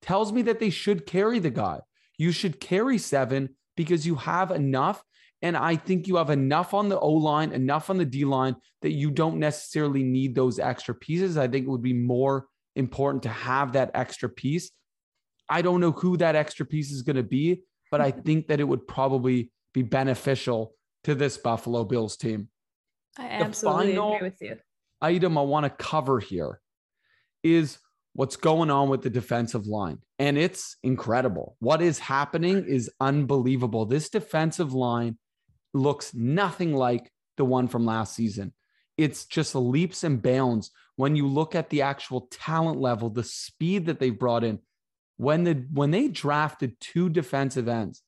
tells 0.04 0.32
me 0.32 0.44
that 0.44 0.60
they 0.60 0.70
should 0.70 1.08
carry 1.08 1.40
the 1.40 1.50
guy. 1.50 1.80
You 2.20 2.32
should 2.32 2.60
carry 2.60 3.00
seven 3.00 3.56
because 3.76 4.06
you 4.06 4.14
have 4.14 4.52
enough. 4.52 5.04
And 5.42 5.58
I 5.58 5.78
think 5.78 6.08
you 6.08 6.18
have 6.18 6.30
enough 6.30 6.76
on 6.76 6.90
the 6.90 7.00
O 7.00 7.10
line, 7.10 7.54
enough 7.54 7.90
on 7.90 7.98
the 7.98 8.06
D 8.06 8.24
line 8.26 8.56
that 8.84 8.92
you 8.92 9.10
don't 9.10 9.40
necessarily 9.40 10.04
need 10.04 10.36
those 10.36 10.60
extra 10.60 10.94
pieces. 10.94 11.40
I 11.40 11.48
think 11.48 11.66
it 11.66 11.72
would 11.72 11.82
be 11.82 11.94
more 11.94 12.46
important 12.76 13.24
to 13.24 13.30
have 13.30 13.74
that 13.74 13.92
extra 13.94 14.30
piece. 14.30 14.72
I 15.50 15.62
don't 15.62 15.82
know 15.82 15.92
who 15.92 16.18
that 16.18 16.36
extra 16.36 16.66
piece 16.66 16.92
is 16.92 17.02
going 17.02 17.18
to 17.18 17.24
be, 17.24 17.64
but 17.90 18.02
I 18.02 18.12
think 18.26 18.48
that 18.48 18.60
it 18.60 18.64
would 18.64 18.88
probably 18.88 19.52
be 19.74 19.84
beneficial 19.84 20.74
to 21.04 21.16
this 21.16 21.38
Buffalo 21.38 21.84
Bills 21.84 22.18
team. 22.18 22.50
I 23.18 23.28
absolutely 23.28 23.96
agree 23.96 24.18
with 24.22 24.42
you. 24.42 24.58
Item 25.02 25.38
I 25.38 25.42
want 25.42 25.66
to 25.66 25.70
cover 25.70 26.20
here 26.20 26.62
is 27.44 27.80
what's 28.14 28.36
going 28.36 28.70
on 28.70 28.90
with 28.90 29.02
the 29.02 29.10
defensive 29.10 29.68
line. 29.68 30.00
And 30.20 30.38
it's 30.38 30.78
incredible. 30.84 31.56
What 31.60 31.82
is 31.82 32.00
happening 32.00 32.66
is 32.68 32.92
unbelievable. 33.00 33.86
This 33.86 34.10
defensive 34.10 34.74
line 34.74 35.18
looks 35.74 36.14
nothing 36.14 36.74
like 36.74 37.12
the 37.38 37.46
one 37.46 37.68
from 37.68 37.86
last 37.86 38.16
season. 38.16 38.54
It's 38.98 39.26
just 39.26 39.56
leaps 39.56 40.04
and 40.04 40.22
bounds 40.22 40.72
when 41.02 41.16
you 41.16 41.28
look 41.28 41.56
at 41.56 41.72
the 41.72 41.82
actual 41.82 42.28
talent 42.30 42.80
level, 42.80 43.10
the 43.10 43.24
speed 43.24 43.88
that 43.88 43.98
they've 44.00 44.20
brought 44.20 44.44
in. 44.44 44.60
When 45.18 45.44
the 45.44 45.66
when 45.74 45.90
they 45.90 46.08
drafted 46.08 46.80
two 46.80 47.10
defensive 47.10 47.68
ends, 47.68 48.04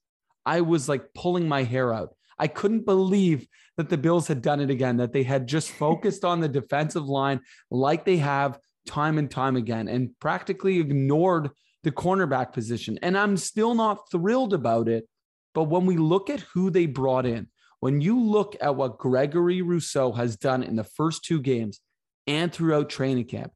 I 0.45 0.61
was 0.61 0.87
like 0.87 1.11
pulling 1.15 1.47
my 1.47 1.63
hair 1.63 1.91
out. 1.91 2.13
I 2.37 2.45
couldn't 2.45 2.85
believe 2.85 3.47
that 3.77 3.89
the 3.89 3.97
Bills 3.97 4.27
had 4.27 4.43
done 4.43 4.59
it 4.59 4.69
again, 4.69 4.97
that 4.97 5.11
they 5.11 5.23
had 5.23 5.47
just 5.47 5.71
focused 5.71 6.23
on 6.23 6.39
the 6.39 6.47
defensive 6.47 7.05
line 7.05 7.39
like 7.71 8.05
they 8.05 8.17
have 8.17 8.59
time 8.85 9.17
and 9.17 9.31
time 9.31 9.55
again 9.55 9.87
and 9.87 10.11
practically 10.19 10.79
ignored 10.79 11.49
the 11.81 11.91
cornerback 11.91 12.53
position. 12.53 12.99
And 13.01 13.17
I'm 13.17 13.37
still 13.37 13.73
not 13.73 14.11
thrilled 14.11 14.53
about 14.53 14.87
it. 14.87 15.09
But 15.55 15.63
when 15.63 15.87
we 15.87 15.97
look 15.97 16.29
at 16.29 16.41
who 16.53 16.69
they 16.69 16.85
brought 16.85 17.25
in, 17.25 17.47
when 17.79 18.01
you 18.01 18.21
look 18.21 18.55
at 18.61 18.75
what 18.75 18.99
Gregory 18.99 19.63
Rousseau 19.63 20.11
has 20.11 20.37
done 20.37 20.61
in 20.61 20.75
the 20.75 20.83
first 20.83 21.23
two 21.23 21.41
games 21.41 21.81
and 22.27 22.51
throughout 22.51 22.89
training 22.89 23.25
camp, 23.25 23.51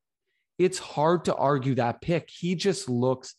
it's 0.58 0.80
hard 0.80 1.25
to 1.25 1.36
argue 1.36 1.75
that 1.75 2.01
pick. 2.01 2.30
He 2.30 2.56
just 2.56 2.89
looks 2.89 3.36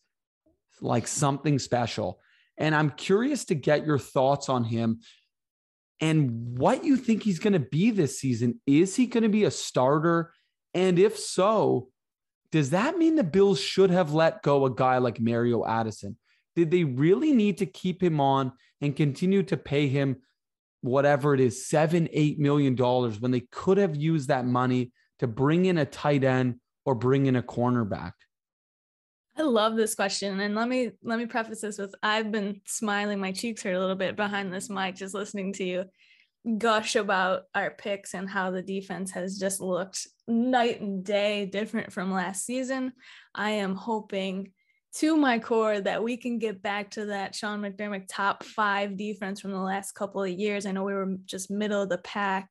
like 0.81 1.07
something 1.07 1.59
special. 1.59 2.21
And 2.57 2.75
I'm 2.75 2.91
curious 2.91 3.45
to 3.47 3.55
get 3.55 3.87
your 3.87 3.99
thoughts 3.99 4.49
on 4.49 4.65
him 4.65 5.01
and 6.01 6.59
what 6.59 6.85
you 6.85 6.97
think 6.97 7.23
he's 7.23 7.39
going 7.39 7.53
to 7.53 7.59
be 7.59 7.91
this 7.91 8.21
season. 8.21 8.61
Is 8.67 8.97
he 8.97 9.07
going 9.07 9.23
to 9.23 9.29
be 9.29 9.45
a 9.45 9.51
starter? 9.51 10.33
And 10.75 10.99
if 10.99 11.19
so, 11.19 11.89
does 12.51 12.71
that 12.71 12.99
mean 12.99 13.17
the 13.17 13.25
Bills 13.25 13.61
should 13.61 13.91
have 13.91 14.13
let 14.13 14.43
go 14.43 14.65
a 14.65 14.75
guy 14.75 14.99
like 14.99 15.21
Mario 15.21 15.67
Addison? 15.67 16.17
Did 16.57 16.71
they 16.71 16.85
really 16.85 17.33
need 17.33 17.59
to 17.59 17.67
keep 17.67 18.03
him 18.03 18.21
on 18.21 18.53
and 18.81 18.97
continue 18.97 19.43
to 19.45 19.57
pay 19.57 19.89
him 19.89 20.17
whatever 20.81 21.35
it 21.35 21.41
is, 21.41 21.67
seven, 21.67 22.09
eight 22.13 22.39
million 22.39 22.75
dollars 22.75 23.21
when 23.21 23.31
they 23.33 23.41
could 23.51 23.79
have 23.79 23.97
used 23.97 24.29
that 24.29 24.47
money 24.47 24.93
to 25.19 25.27
bring 25.27 25.67
in 25.67 25.79
a 25.79 25.85
tight 25.85 26.25
end 26.25 26.61
or 26.85 26.95
bring 26.95 27.27
in 27.27 27.37
a 27.37 27.43
cornerback? 27.43 28.13
I 29.37 29.43
love 29.43 29.77
this 29.77 29.95
question. 29.95 30.41
And 30.41 30.55
let 30.55 30.69
me 30.69 30.91
let 31.03 31.19
me 31.19 31.27
preface 31.27 31.61
this 31.61 31.79
with 31.79 31.95
I've 32.03 32.33
been 32.33 32.61
smiling, 32.67 33.21
my 33.21 33.33
cheeks 33.33 33.63
hurt 33.63 33.75
a 33.75 33.79
little 33.79 33.95
bit 33.95 34.17
behind 34.17 34.53
this 34.53 34.69
mic 34.69 34.97
just 34.97 35.15
listening 35.15 35.53
to 35.55 35.65
you 35.65 35.85
gush 36.57 36.97
about 36.97 37.43
our 37.55 37.71
picks 37.71 38.15
and 38.15 38.29
how 38.29 38.51
the 38.51 38.63
defense 38.63 39.11
has 39.11 39.39
just 39.39 39.61
looked 39.61 40.07
night 40.27 40.81
and 40.81 41.05
day 41.05 41.47
different 41.47 41.93
from 41.93 42.13
last 42.13 42.47
season. 42.47 42.93
I 43.35 43.51
am 43.51 43.75
hoping 43.75 44.53
to 44.95 45.17
my 45.17 45.39
core 45.39 45.81
that 45.81 46.03
we 46.03 46.17
can 46.17 46.39
get 46.39 46.63
back 46.63 46.91
to 46.93 47.07
that 47.07 47.35
Sean 47.35 47.61
McDermott 47.61 48.07
top 48.09 48.43
five 48.43 48.97
defense 48.97 49.41
from 49.41 49.53
the 49.53 49.61
last 49.61 49.93
couple 49.93 50.23
of 50.23 50.31
years. 50.31 50.65
I 50.65 50.73
know 50.73 50.85
we 50.85 50.95
were 50.95 51.17
just 51.27 51.51
middle 51.51 51.83
of 51.83 51.91
the 51.91 51.99
pack 51.99 52.51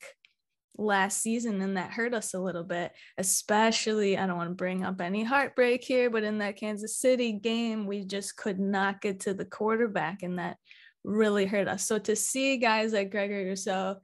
last 0.77 1.21
season 1.21 1.62
and 1.62 1.77
that 1.77 1.91
hurt 1.91 2.13
us 2.13 2.34
a 2.34 2.39
little 2.39 2.63
bit, 2.63 2.91
especially. 3.17 4.17
I 4.17 4.27
don't 4.27 4.38
want 4.38 4.49
to 4.49 4.56
bring 4.56 4.84
up 4.84 5.01
any 5.01 5.23
heartbreak 5.23 5.84
here, 5.84 6.10
but 6.10 6.23
in 6.23 6.38
that 6.39 6.58
Kansas 6.58 6.97
City 6.97 7.34
game, 7.34 7.86
we 7.86 8.03
just 8.03 8.38
could 8.38 8.60
not 8.60 9.01
get 9.01 9.21
to 9.21 9.34
the 9.34 9.45
quarterback 9.45 10.23
and 10.23 10.39
that 10.39 10.58
really 11.03 11.45
hurt 11.45 11.67
us. 11.67 11.86
So 11.86 11.97
to 11.99 12.15
see 12.15 12.58
guys 12.58 12.93
like 12.93 13.12
Gregory 13.12 13.45
Rousseau, 13.45 13.97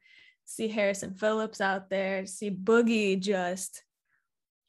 see 0.45 0.67
Harrison 0.67 1.15
Phillips 1.15 1.62
out 1.62 1.89
there, 1.89 2.26
see 2.26 2.49
Boogie 2.49 3.19
just 3.19 3.84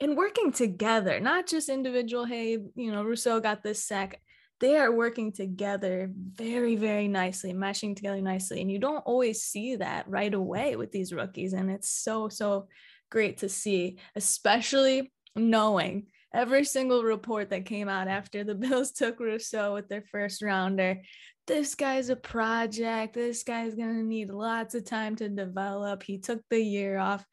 and 0.01 0.17
working 0.17 0.53
together, 0.53 1.21
not 1.21 1.47
just 1.47 1.69
individual. 1.69 2.25
Hey, 2.25 2.59
you 2.75 2.93
know, 2.93 3.05
Rousseau 3.05 3.41
got 3.41 3.63
this 3.63 3.83
sack. 3.85 4.21
They 4.61 4.77
are 4.77 4.93
working 4.93 5.33
together 5.33 6.11
very, 6.15 6.77
very 6.77 7.09
nicely, 7.09 7.53
meshing 7.53 7.97
together 7.97 8.21
nicely. 8.21 8.61
And 8.61 8.71
you 8.71 8.79
don't 8.79 9.05
always 9.05 9.43
see 9.43 9.77
that 9.77 10.09
right 10.09 10.33
away 10.33 10.77
with 10.77 10.93
these 10.93 11.13
rookies. 11.13 11.53
And 11.53 11.71
it's 11.71 11.91
so, 11.91 12.29
so 12.29 12.69
great 13.11 13.39
to 13.39 13.49
see, 13.49 13.99
especially 14.15 15.13
knowing 15.37 16.07
every 16.33 16.65
single 16.65 17.03
report 17.05 17.51
that 17.51 17.65
came 17.65 17.89
out 17.89 18.09
after 18.09 18.45
the 18.45 18.55
Bills 18.57 18.93
took 18.93 19.21
Rousseau 19.21 19.75
with 19.75 19.89
their 19.89 20.03
first 20.11 20.43
rounder. 20.43 21.01
This 21.47 21.75
guy's 21.75 22.09
a 22.09 22.17
project. 22.17 23.15
This 23.15 23.43
guy's 23.43 23.75
going 23.75 23.97
to 23.97 24.03
need 24.03 24.31
lots 24.31 24.75
of 24.75 24.85
time 24.85 25.17
to 25.17 25.29
develop. 25.29 26.03
He 26.03 26.19
took 26.19 26.41
the 26.49 26.61
year 26.61 26.99
off. 26.99 27.25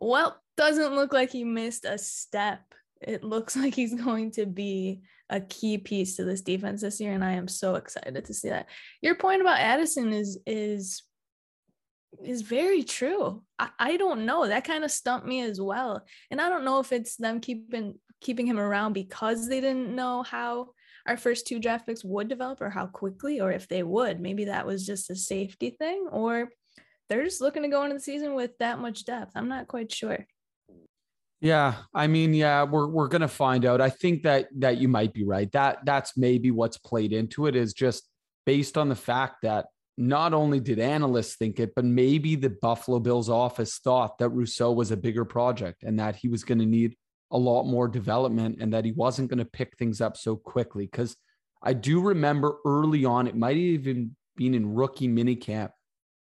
Well, 0.00 0.40
doesn't 0.56 0.94
look 0.94 1.12
like 1.12 1.30
he 1.30 1.44
missed 1.44 1.84
a 1.84 1.98
step. 1.98 2.60
It 3.00 3.22
looks 3.22 3.56
like 3.56 3.74
he's 3.74 3.94
going 3.94 4.32
to 4.32 4.46
be 4.46 5.02
a 5.30 5.40
key 5.40 5.78
piece 5.78 6.16
to 6.16 6.24
this 6.24 6.42
defense 6.42 6.82
this 6.82 7.00
year, 7.00 7.12
and 7.12 7.24
I 7.24 7.32
am 7.32 7.48
so 7.48 7.76
excited 7.76 8.24
to 8.24 8.34
see 8.34 8.50
that. 8.50 8.68
Your 9.00 9.14
point 9.14 9.40
about 9.40 9.58
Addison 9.60 10.12
is 10.12 10.38
is 10.46 11.02
is 12.22 12.42
very 12.42 12.84
true. 12.84 13.42
I, 13.58 13.70
I 13.78 13.96
don't 13.96 14.26
know. 14.26 14.46
That 14.46 14.64
kind 14.64 14.84
of 14.84 14.90
stumped 14.90 15.26
me 15.26 15.40
as 15.40 15.60
well. 15.60 16.04
And 16.30 16.40
I 16.40 16.48
don't 16.48 16.64
know 16.64 16.78
if 16.78 16.92
it's 16.92 17.16
them 17.16 17.40
keeping 17.40 17.98
keeping 18.20 18.46
him 18.46 18.58
around 18.58 18.92
because 18.92 19.48
they 19.48 19.60
didn't 19.60 19.94
know 19.94 20.22
how 20.22 20.68
our 21.06 21.16
first 21.16 21.46
two 21.46 21.58
draft 21.58 21.86
picks 21.86 22.04
would 22.04 22.28
develop 22.28 22.60
or 22.60 22.70
how 22.70 22.86
quickly, 22.86 23.40
or 23.40 23.52
if 23.52 23.68
they 23.68 23.82
would. 23.82 24.20
Maybe 24.20 24.46
that 24.46 24.66
was 24.66 24.86
just 24.86 25.10
a 25.10 25.16
safety 25.16 25.70
thing, 25.70 26.06
or 26.10 26.50
they're 27.08 27.24
just 27.24 27.40
looking 27.40 27.62
to 27.62 27.68
go 27.68 27.82
into 27.82 27.94
the 27.94 28.00
season 28.00 28.34
with 28.34 28.56
that 28.58 28.78
much 28.78 29.04
depth. 29.04 29.32
I'm 29.34 29.48
not 29.48 29.68
quite 29.68 29.92
sure. 29.92 30.26
Yeah, 31.44 31.74
I 31.92 32.06
mean, 32.06 32.32
yeah, 32.32 32.62
we're 32.62 32.86
we're 32.86 33.08
gonna 33.08 33.28
find 33.28 33.66
out. 33.66 33.82
I 33.82 33.90
think 33.90 34.22
that 34.22 34.48
that 34.60 34.78
you 34.78 34.88
might 34.88 35.12
be 35.12 35.24
right. 35.24 35.52
That 35.52 35.84
that's 35.84 36.16
maybe 36.16 36.50
what's 36.50 36.78
played 36.78 37.12
into 37.12 37.46
it 37.46 37.54
is 37.54 37.74
just 37.74 38.08
based 38.46 38.78
on 38.78 38.88
the 38.88 38.94
fact 38.96 39.42
that 39.42 39.66
not 39.98 40.32
only 40.32 40.58
did 40.58 40.78
analysts 40.78 41.36
think 41.36 41.60
it, 41.60 41.74
but 41.76 41.84
maybe 41.84 42.34
the 42.34 42.48
Buffalo 42.48 42.98
Bills 42.98 43.28
office 43.28 43.78
thought 43.78 44.16
that 44.18 44.30
Rousseau 44.30 44.72
was 44.72 44.90
a 44.90 44.96
bigger 44.96 45.26
project 45.26 45.82
and 45.82 45.98
that 45.98 46.16
he 46.16 46.28
was 46.28 46.44
going 46.44 46.60
to 46.60 46.66
need 46.66 46.96
a 47.30 47.36
lot 47.36 47.64
more 47.64 47.88
development 47.88 48.56
and 48.62 48.72
that 48.72 48.86
he 48.86 48.92
wasn't 48.92 49.28
going 49.28 49.38
to 49.38 49.44
pick 49.44 49.76
things 49.76 50.00
up 50.00 50.16
so 50.16 50.36
quickly. 50.36 50.86
Because 50.86 51.14
I 51.62 51.74
do 51.74 52.00
remember 52.00 52.56
early 52.64 53.04
on, 53.04 53.26
it 53.26 53.36
might 53.36 53.58
even 53.58 54.16
been 54.36 54.54
in 54.54 54.74
rookie 54.74 55.08
minicamp, 55.08 55.72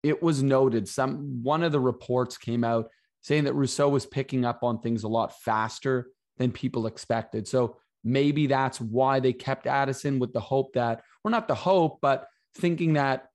it 0.03 0.21
was 0.21 0.43
noted 0.43 0.89
some 0.89 1.41
one 1.43 1.63
of 1.63 1.71
the 1.71 1.79
reports 1.79 2.37
came 2.37 2.65
out 2.65 2.89
saying 3.21 3.45
that 3.45 3.55
Rousseau 3.55 3.89
was 3.89 4.05
picking 4.05 4.45
up 4.45 4.63
on 4.63 4.79
things 4.79 5.03
a 5.03 5.07
lot 5.07 5.39
faster 5.41 6.07
than 6.37 6.51
people 6.51 6.87
expected. 6.87 7.47
So 7.47 7.77
maybe 8.03 8.47
that's 8.47 8.79
why 8.79 9.19
they 9.19 9.33
kept 9.33 9.67
Addison 9.67 10.19
with 10.19 10.33
the 10.33 10.39
hope 10.39 10.73
that, 10.73 11.01
or 11.23 11.31
not 11.31 11.47
the 11.47 11.55
hope, 11.55 11.99
but 12.01 12.27
thinking 12.55 12.93
that 12.93 13.27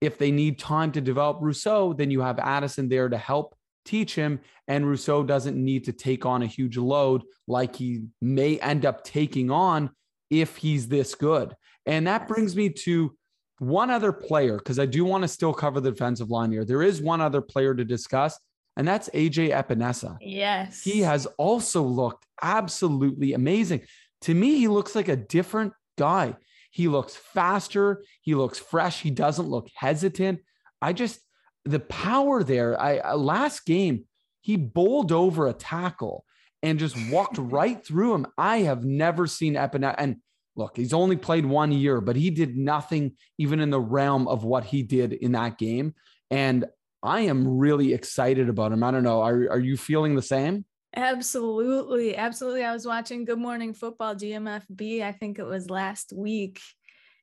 if 0.00 0.18
they 0.18 0.30
need 0.30 0.58
time 0.58 0.92
to 0.92 1.00
develop 1.00 1.38
Rousseau, 1.40 1.92
then 1.92 2.10
you 2.10 2.20
have 2.20 2.38
Addison 2.38 2.88
there 2.88 3.08
to 3.08 3.16
help 3.16 3.56
teach 3.84 4.14
him. 4.14 4.40
And 4.68 4.86
Rousseau 4.86 5.22
doesn't 5.22 5.56
need 5.56 5.84
to 5.84 5.92
take 5.92 6.26
on 6.26 6.42
a 6.42 6.46
huge 6.46 6.76
load 6.76 7.22
like 7.48 7.76
he 7.76 8.04
may 8.20 8.58
end 8.58 8.86
up 8.86 9.04
taking 9.04 9.50
on 9.50 9.90
if 10.30 10.56
he's 10.56 10.88
this 10.88 11.14
good. 11.14 11.54
And 11.86 12.06
that 12.06 12.28
brings 12.28 12.54
me 12.54 12.70
to 12.70 13.16
one 13.58 13.90
other 13.90 14.12
player, 14.12 14.58
because 14.58 14.78
I 14.78 14.86
do 14.86 15.04
want 15.04 15.22
to 15.22 15.28
still 15.28 15.54
cover 15.54 15.80
the 15.80 15.90
defensive 15.90 16.28
line 16.30 16.50
here. 16.50 16.64
There 16.64 16.82
is 16.82 17.00
one 17.00 17.20
other 17.20 17.40
player 17.40 17.74
to 17.74 17.84
discuss, 17.84 18.38
and 18.76 18.86
that's 18.86 19.08
AJ 19.10 19.50
Epenesa. 19.50 20.16
Yes. 20.20 20.82
He 20.82 21.00
has 21.00 21.26
also 21.38 21.82
looked 21.82 22.26
absolutely 22.42 23.32
amazing. 23.32 23.82
To 24.22 24.34
me, 24.34 24.58
he 24.58 24.68
looks 24.68 24.94
like 24.94 25.08
a 25.08 25.16
different 25.16 25.72
guy. 25.96 26.34
He 26.70 26.88
looks 26.88 27.14
faster. 27.14 28.02
He 28.22 28.34
looks 28.34 28.58
fresh. 28.58 29.00
He 29.00 29.10
doesn't 29.10 29.48
look 29.48 29.68
hesitant. 29.76 30.40
I 30.82 30.92
just, 30.92 31.20
the 31.64 31.80
power 31.80 32.42
there. 32.42 32.80
I 32.80 32.98
uh, 32.98 33.16
last 33.16 33.64
game, 33.64 34.06
he 34.40 34.56
bowled 34.56 35.12
over 35.12 35.46
a 35.46 35.52
tackle 35.52 36.24
and 36.62 36.78
just 36.78 36.96
walked 37.10 37.38
right 37.38 37.84
through 37.84 38.14
him. 38.14 38.26
I 38.36 38.58
have 38.58 38.84
never 38.84 39.26
seen 39.26 39.54
Epenesa. 39.54 39.94
And 39.98 40.16
look, 40.56 40.76
he's 40.76 40.92
only 40.92 41.16
played 41.16 41.46
one 41.46 41.70
year, 41.70 42.00
but 42.00 42.16
he 42.16 42.30
did 42.30 42.56
nothing 42.56 43.12
even 43.38 43.60
in 43.60 43.70
the 43.70 43.80
realm 43.80 44.26
of 44.26 44.42
what 44.42 44.64
he 44.64 44.82
did 44.82 45.12
in 45.12 45.32
that 45.32 45.58
game. 45.58 45.94
And 46.30 46.66
I 47.04 47.20
am 47.20 47.46
really 47.46 47.92
excited 47.92 48.48
about 48.48 48.72
him. 48.72 48.82
I 48.82 48.90
don't 48.90 49.02
know. 49.02 49.20
Are, 49.20 49.50
are 49.50 49.60
you 49.60 49.76
feeling 49.76 50.14
the 50.14 50.22
same? 50.22 50.64
Absolutely. 50.96 52.16
Absolutely. 52.16 52.64
I 52.64 52.72
was 52.72 52.86
watching 52.86 53.26
Good 53.26 53.38
Morning 53.38 53.74
Football 53.74 54.14
GMFB, 54.14 55.02
I 55.02 55.12
think 55.12 55.38
it 55.38 55.44
was 55.44 55.68
last 55.68 56.12
week. 56.14 56.60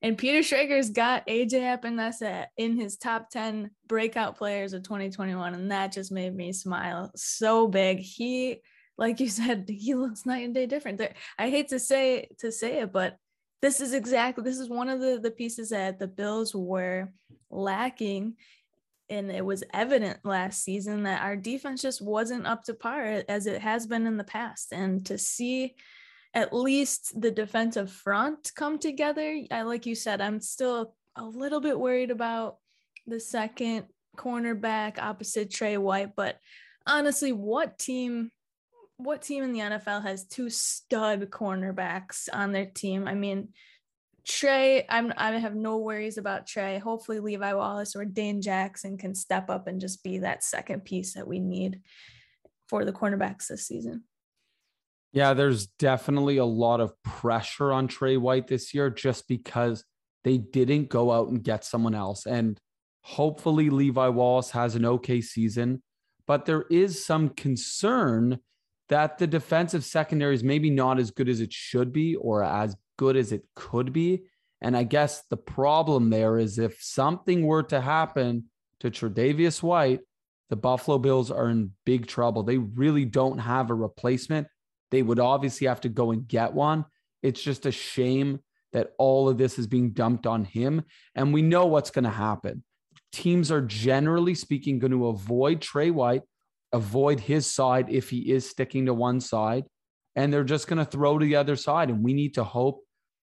And 0.04 0.18
Peter 0.18 0.40
Schrager's 0.40 0.92
got 0.92 1.26
AJ 1.28 1.80
Epenesa 1.80 2.46
in 2.58 2.78
his 2.78 2.98
top 2.98 3.30
10 3.32 3.72
breakout 3.88 4.38
players 4.38 4.74
of 4.74 4.84
2021. 4.84 5.54
And 5.54 5.72
that 5.72 5.92
just 5.92 6.12
made 6.12 6.36
me 6.36 6.54
smile 6.54 7.12
so 7.16 7.68
big. 7.68 8.00
He, 8.00 8.62
like 8.98 9.20
you 9.20 9.30
said, 9.30 9.68
he 9.68 9.96
looks 9.96 10.26
night 10.28 10.46
and 10.46 10.54
day 10.54 10.68
different. 10.68 11.00
There, 11.00 11.14
I 11.40 11.50
hate 11.50 11.70
to 11.70 11.80
say 11.80 12.28
to 12.40 12.52
say 12.52 12.82
it, 12.82 12.92
but 12.92 13.18
this 13.64 13.80
is 13.80 13.94
exactly 13.94 14.44
this 14.44 14.60
is 14.60 14.70
one 14.70 14.90
of 14.90 15.00
the, 15.00 15.20
the 15.22 15.32
pieces 15.32 15.70
that 15.70 16.00
the 16.00 16.08
Bills 16.08 16.54
were 16.54 17.12
lacking 17.52 18.36
and 19.12 19.30
it 19.32 19.46
was 19.46 19.64
evident 19.74 20.20
last 20.24 20.64
season 20.64 21.04
that 21.04 21.22
our 21.22 21.36
defense 21.36 21.82
just 21.82 22.02
wasn't 22.02 22.48
up 22.48 22.64
to 22.64 22.74
par 22.74 23.24
as 23.28 23.46
it 23.46 23.62
has 23.62 23.86
been 23.86 24.08
in 24.08 24.18
the 24.18 24.24
past. 24.24 24.72
And 24.72 25.06
to 25.08 25.18
see 25.18 25.76
at 26.34 26.54
least 26.54 27.20
the 27.20 27.30
defensive 27.30 27.92
front 27.92 28.52
come 28.56 28.80
together, 28.80 29.42
I 29.52 29.64
like 29.64 29.86
you 29.86 29.96
said, 29.96 30.22
I'm 30.22 30.40
still 30.40 30.96
a 31.16 31.26
little 31.26 31.60
bit 31.60 31.78
worried 31.78 32.10
about 32.10 32.58
the 33.06 33.20
second 33.20 33.86
cornerback 34.18 34.98
opposite 34.98 35.52
Tre 35.52 35.78
White, 35.78 36.16
but 36.16 36.38
honestly, 36.88 37.32
what 37.32 37.78
team 37.78 38.32
what 38.98 39.24
team 39.24 39.44
in 39.44 39.52
the 39.52 39.60
NFL 39.60 40.04
has 40.04 40.26
two 40.26 40.50
stud 40.50 41.30
cornerbacks 41.32 42.30
on 42.32 42.52
their 42.52 42.68
team? 42.68 43.08
I 43.08 43.16
mean, 43.16 43.50
Tre, 44.28 44.86
I'm 44.88 45.12
I 45.18 45.32
have 45.32 45.56
no 45.56 45.78
worries 45.78 46.18
about 46.18 46.48
Tre. 46.48 46.78
Hopefully 46.78 47.20
Levi 47.20 47.54
Wallace 47.54 47.96
or 47.96 48.06
Dane 48.06 48.42
Jackson 48.42 48.98
can 48.98 49.16
step 49.16 49.50
up 49.50 49.68
and 49.68 49.82
just 49.82 50.04
be 50.04 50.20
that 50.20 50.44
second 50.44 50.86
piece 50.86 51.14
that 51.14 51.28
we 51.28 51.40
need 51.40 51.82
for 52.70 52.86
the 52.86 52.94
cornerbacks 52.94 53.48
this 53.48 53.66
season. 53.66 54.04
Yeah, 55.14 55.34
there's 55.34 55.68
definitely 55.68 56.38
a 56.38 56.46
lot 56.46 56.80
of 56.80 56.94
pressure 57.04 57.74
on 57.74 57.88
Tre 57.88 58.16
White 58.18 58.48
this 58.48 58.74
year 58.74 58.90
just 58.90 59.28
because 59.28 59.84
they 60.24 60.38
didn't 60.38 60.90
go 60.90 61.12
out 61.12 61.28
and 61.28 61.44
get 61.44 61.66
someone 61.66 61.96
else. 61.96 62.26
And 62.26 62.60
hopefully 63.02 63.70
Levi 63.70 64.08
Wallace 64.08 64.52
has 64.52 64.76
an 64.76 64.86
okay 64.86 65.20
season, 65.20 65.82
but 66.28 66.46
there 66.46 66.66
is 66.70 67.04
some 67.04 67.30
concern 67.30 68.40
that 68.88 69.18
the 69.18 69.28
defensive 69.28 69.84
secondary 69.84 70.36
is 70.36 70.44
maybe 70.44 70.70
not 70.70 71.00
as 71.00 71.12
good 71.12 71.28
as 71.28 71.42
it 71.42 71.52
should 71.52 71.92
be 71.92 72.16
or 72.16 72.44
as 72.44 72.76
good 72.98 73.16
as 73.16 73.32
it 73.32 73.44
could 73.56 73.94
be. 73.94 74.24
And 74.62 74.78
I 74.78 74.84
guess 74.84 75.24
the 75.30 75.38
problem 75.38 76.10
there 76.10 76.38
is 76.38 76.60
if 76.60 76.82
something 76.82 77.46
were 77.46 77.64
to 77.64 77.82
happen 77.82 78.46
to 78.80 78.92
Tre'Davious 78.92 79.64
White, 79.64 80.02
the 80.50 80.56
Buffalo 80.56 80.98
Bills 80.98 81.32
are 81.32 81.50
in 81.50 81.72
big 81.86 82.08
trouble. 82.08 82.44
They 82.44 82.58
really 82.58 83.06
don't 83.06 83.40
have 83.40 83.70
a 83.70 83.74
replacement. 83.74 84.48
They 84.92 85.02
would 85.02 85.20
obviously 85.20 85.68
have 85.68 85.82
to 85.82 85.90
go 85.90 86.12
and 86.12 86.28
get 86.28 86.54
one. 86.54 86.86
It's 87.24 87.42
just 87.42 87.66
a 87.66 87.72
shame 87.72 88.40
that 88.74 88.92
all 88.98 89.30
of 89.30 89.38
this 89.38 89.58
is 89.58 89.68
being 89.68 89.92
dumped 89.92 90.28
on 90.28 90.44
him. 90.44 90.84
And 91.16 91.34
we 91.34 91.42
know 91.42 91.66
what's 91.66 91.92
going 91.92 92.04
to 92.04 92.10
happen. 92.10 92.64
Teams 93.12 93.52
are 93.52 93.62
generally 93.62 94.36
speaking 94.36 94.80
going 94.80 94.92
to 94.92 95.08
avoid 95.08 95.62
Tre 95.62 95.90
White, 95.90 96.24
avoid 96.72 97.20
his 97.20 97.46
side 97.46 97.88
if 97.90 98.10
he 98.10 98.32
is 98.32 98.50
sticking 98.50 98.86
to 98.86 98.94
one 98.94 99.20
side, 99.20 99.66
and 100.16 100.32
they're 100.32 100.44
just 100.44 100.68
going 100.68 100.84
to 100.84 100.90
throw 100.90 101.18
to 101.18 101.26
the 101.26 101.36
other 101.36 101.56
side. 101.56 101.90
And 101.90 102.04
we 102.04 102.14
need 102.14 102.36
to 102.36 102.44
hope 102.44 102.84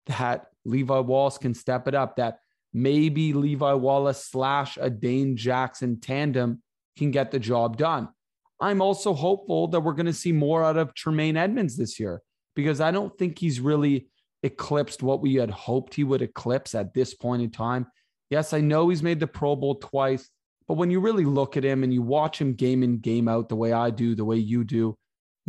that 0.06 0.46
Levi 0.64 0.98
Wallace 1.00 1.38
can 1.38 1.54
step 1.54 1.88
it 1.88 1.94
up, 1.94 2.16
that 2.16 2.38
maybe 2.72 3.32
Levi 3.32 3.72
Wallace 3.74 4.24
slash 4.24 4.78
a 4.80 4.90
Dane 4.90 5.36
Jackson 5.36 6.00
tandem 6.00 6.62
can 6.96 7.10
get 7.10 7.30
the 7.30 7.38
job 7.38 7.76
done. 7.76 8.08
I'm 8.60 8.82
also 8.82 9.14
hopeful 9.14 9.68
that 9.68 9.80
we're 9.80 9.94
going 9.94 10.06
to 10.06 10.12
see 10.12 10.32
more 10.32 10.62
out 10.64 10.76
of 10.76 10.94
Tremaine 10.94 11.36
Edmunds 11.36 11.76
this 11.76 11.98
year 11.98 12.22
because 12.54 12.80
I 12.80 12.90
don't 12.90 13.16
think 13.18 13.38
he's 13.38 13.60
really 13.60 14.08
eclipsed 14.42 15.02
what 15.02 15.20
we 15.22 15.34
had 15.34 15.50
hoped 15.50 15.94
he 15.94 16.04
would 16.04 16.22
eclipse 16.22 16.74
at 16.74 16.92
this 16.92 17.14
point 17.14 17.42
in 17.42 17.50
time. 17.50 17.86
Yes, 18.28 18.52
I 18.52 18.60
know 18.60 18.88
he's 18.88 19.02
made 19.02 19.20
the 19.20 19.26
Pro 19.26 19.56
Bowl 19.56 19.76
twice, 19.76 20.28
but 20.68 20.74
when 20.74 20.90
you 20.90 21.00
really 21.00 21.24
look 21.24 21.56
at 21.56 21.64
him 21.64 21.82
and 21.82 21.92
you 21.92 22.02
watch 22.02 22.40
him 22.40 22.54
game 22.54 22.82
in, 22.82 22.98
game 22.98 23.28
out, 23.28 23.48
the 23.48 23.56
way 23.56 23.72
I 23.72 23.90
do, 23.90 24.14
the 24.14 24.24
way 24.24 24.36
you 24.36 24.62
do, 24.62 24.96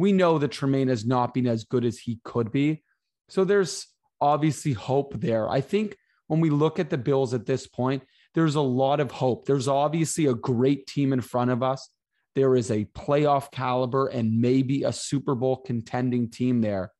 we 0.02 0.12
know 0.12 0.38
that 0.40 0.52
Tremaine 0.52 0.88
has 0.88 1.06
not 1.06 1.34
been 1.34 1.48
as 1.48 1.64
good 1.64 1.86
as 1.86 2.00
he 2.00 2.20
could 2.24 2.52
be. 2.52 2.84
So 3.30 3.44
there's 3.44 3.88
obviously 4.20 4.74
hope 4.74 5.14
there. 5.14 5.48
I 5.50 5.62
think 5.62 5.96
when 6.28 6.40
we 6.40 6.50
look 6.50 6.80
at 6.80 6.90
the 6.90 6.98
Bills 6.98 7.34
at 7.34 7.46
this 7.46 7.68
point, 7.68 8.04
there's 8.34 8.56
a 8.56 8.62
lot 8.62 9.00
of 9.00 9.12
hope. 9.12 9.46
There's 9.46 9.68
obviously 9.68 10.26
a 10.26 10.34
great 10.34 10.88
team 10.88 11.14
in 11.14 11.22
front 11.22 11.52
of 11.52 11.62
us. 11.62 11.90
There 12.34 12.56
is 12.56 12.72
a 12.72 12.86
playoff 12.86 13.52
caliber 13.52 14.08
and 14.08 14.42
maybe 14.42 14.84
a 14.84 14.94
Super 14.94 15.36
Bowl 15.36 15.58
contending 15.58 16.32
team 16.32 16.62
there. 16.62 16.92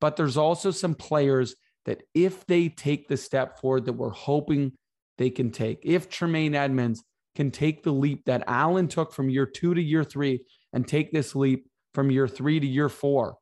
But 0.00 0.16
there's 0.16 0.36
also 0.36 0.70
some 0.70 0.94
players 0.94 1.54
that, 1.84 2.02
if 2.14 2.46
they 2.46 2.68
take 2.68 3.08
the 3.08 3.16
step 3.16 3.60
forward 3.60 3.86
that 3.86 3.94
we're 3.94 4.10
hoping 4.10 4.72
they 5.18 5.30
can 5.30 5.50
take, 5.50 5.80
if 5.82 6.08
Tremaine 6.08 6.54
Edmunds 6.54 7.02
can 7.34 7.50
take 7.50 7.82
the 7.82 7.92
leap 7.92 8.24
that 8.26 8.44
Allen 8.46 8.88
took 8.88 9.12
from 9.12 9.28
year 9.28 9.46
two 9.46 9.74
to 9.74 9.82
year 9.82 10.04
three 10.04 10.44
and 10.72 10.86
take 10.86 11.12
this 11.12 11.34
leap 11.34 11.66
from 11.96 12.10
year 12.10 12.28
three 12.28 12.60
to 12.60 12.66
year 12.66 12.90
four, 12.90 13.38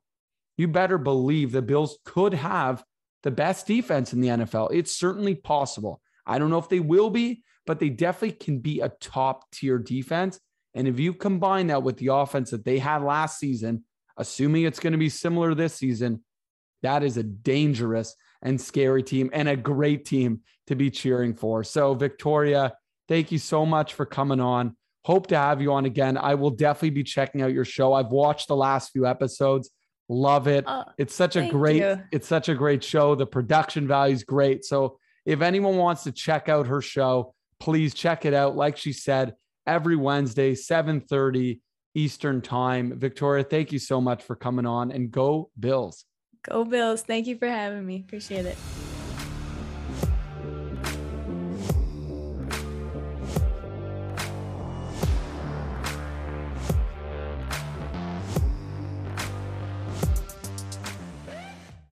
you 0.57 0.69
better 0.69 0.97
believe 0.97 1.51
the 1.51 1.61
Bills 1.61 1.99
could 2.05 2.33
have 2.33 2.83
the 3.21 3.29
best 3.29 3.67
defense 3.67 4.13
in 4.13 4.21
the 4.21 4.29
NFL. 4.29 4.69
It's 4.71 4.95
certainly 4.95 5.35
possible. 5.35 6.01
I 6.25 6.39
don't 6.39 6.49
know 6.49 6.57
if 6.57 6.69
they 6.69 6.79
will 6.79 7.09
be, 7.09 7.43
but 7.67 7.79
they 7.79 7.89
definitely 7.89 8.37
can 8.37 8.59
be 8.59 8.79
a 8.79 8.93
top 9.01 9.51
tier 9.51 9.77
defense. 9.77 10.39
And 10.73 10.87
if 10.87 11.01
you 11.01 11.13
combine 11.13 11.67
that 11.67 11.83
with 11.83 11.97
the 11.97 12.13
offense 12.13 12.51
that 12.51 12.63
they 12.63 12.79
had 12.79 13.03
last 13.03 13.39
season, 13.39 13.83
assuming 14.15 14.63
it's 14.63 14.79
going 14.79 14.93
to 14.93 14.99
be 14.99 15.09
similar 15.09 15.53
this 15.53 15.73
season, 15.73 16.23
that 16.81 17.03
is 17.03 17.17
a 17.17 17.23
dangerous 17.23 18.15
and 18.41 18.61
scary 18.61 19.03
team 19.03 19.29
and 19.33 19.49
a 19.49 19.57
great 19.57 20.05
team 20.05 20.39
to 20.67 20.75
be 20.75 20.89
cheering 20.89 21.33
for. 21.33 21.65
So, 21.65 21.93
Victoria, 21.93 22.73
thank 23.09 23.33
you 23.33 23.37
so 23.37 23.65
much 23.65 23.95
for 23.95 24.05
coming 24.05 24.39
on. 24.39 24.77
Hope 25.05 25.27
to 25.27 25.37
have 25.37 25.61
you 25.61 25.71
on 25.71 25.85
again. 25.85 26.17
I 26.17 26.33
will 26.33 26.49
definitely 26.49 26.89
be 26.89 27.03
checking 27.03 27.43
out 27.43 27.53
your 27.53 27.63
show. 27.63 27.93
I've 27.93 28.07
watched 28.07 28.47
the 28.47 28.55
last 28.55 28.91
few 28.91 29.05
episodes. 29.05 29.69
Love 30.09 30.47
it. 30.47 30.67
Uh, 30.67 30.85
it's 30.97 31.13
such 31.13 31.35
a 31.35 31.47
great 31.47 31.77
you. 31.77 32.01
it's 32.11 32.27
such 32.27 32.49
a 32.49 32.55
great 32.55 32.83
show. 32.83 33.13
The 33.13 33.27
production 33.27 33.87
value 33.87 34.15
is 34.15 34.23
great. 34.23 34.65
So 34.65 34.97
if 35.23 35.41
anyone 35.41 35.77
wants 35.77 36.05
to 36.05 36.11
check 36.11 36.49
out 36.49 36.65
her 36.65 36.81
show, 36.81 37.35
please 37.59 37.93
check 37.93 38.25
it 38.25 38.33
out. 38.33 38.55
Like 38.55 38.77
she 38.77 38.93
said, 38.93 39.35
every 39.67 39.95
Wednesday, 39.95 40.55
7:30 40.55 41.61
Eastern 41.93 42.41
time. 42.41 42.97
Victoria, 42.97 43.43
thank 43.43 43.71
you 43.71 43.77
so 43.77 44.01
much 44.01 44.23
for 44.23 44.35
coming 44.35 44.65
on 44.65 44.91
and 44.91 45.11
go 45.11 45.51
Bills. 45.59 46.05
Go 46.41 46.65
Bills. 46.65 47.03
Thank 47.03 47.27
you 47.27 47.37
for 47.37 47.47
having 47.47 47.85
me. 47.85 48.03
Appreciate 48.07 48.47
it. 48.47 48.57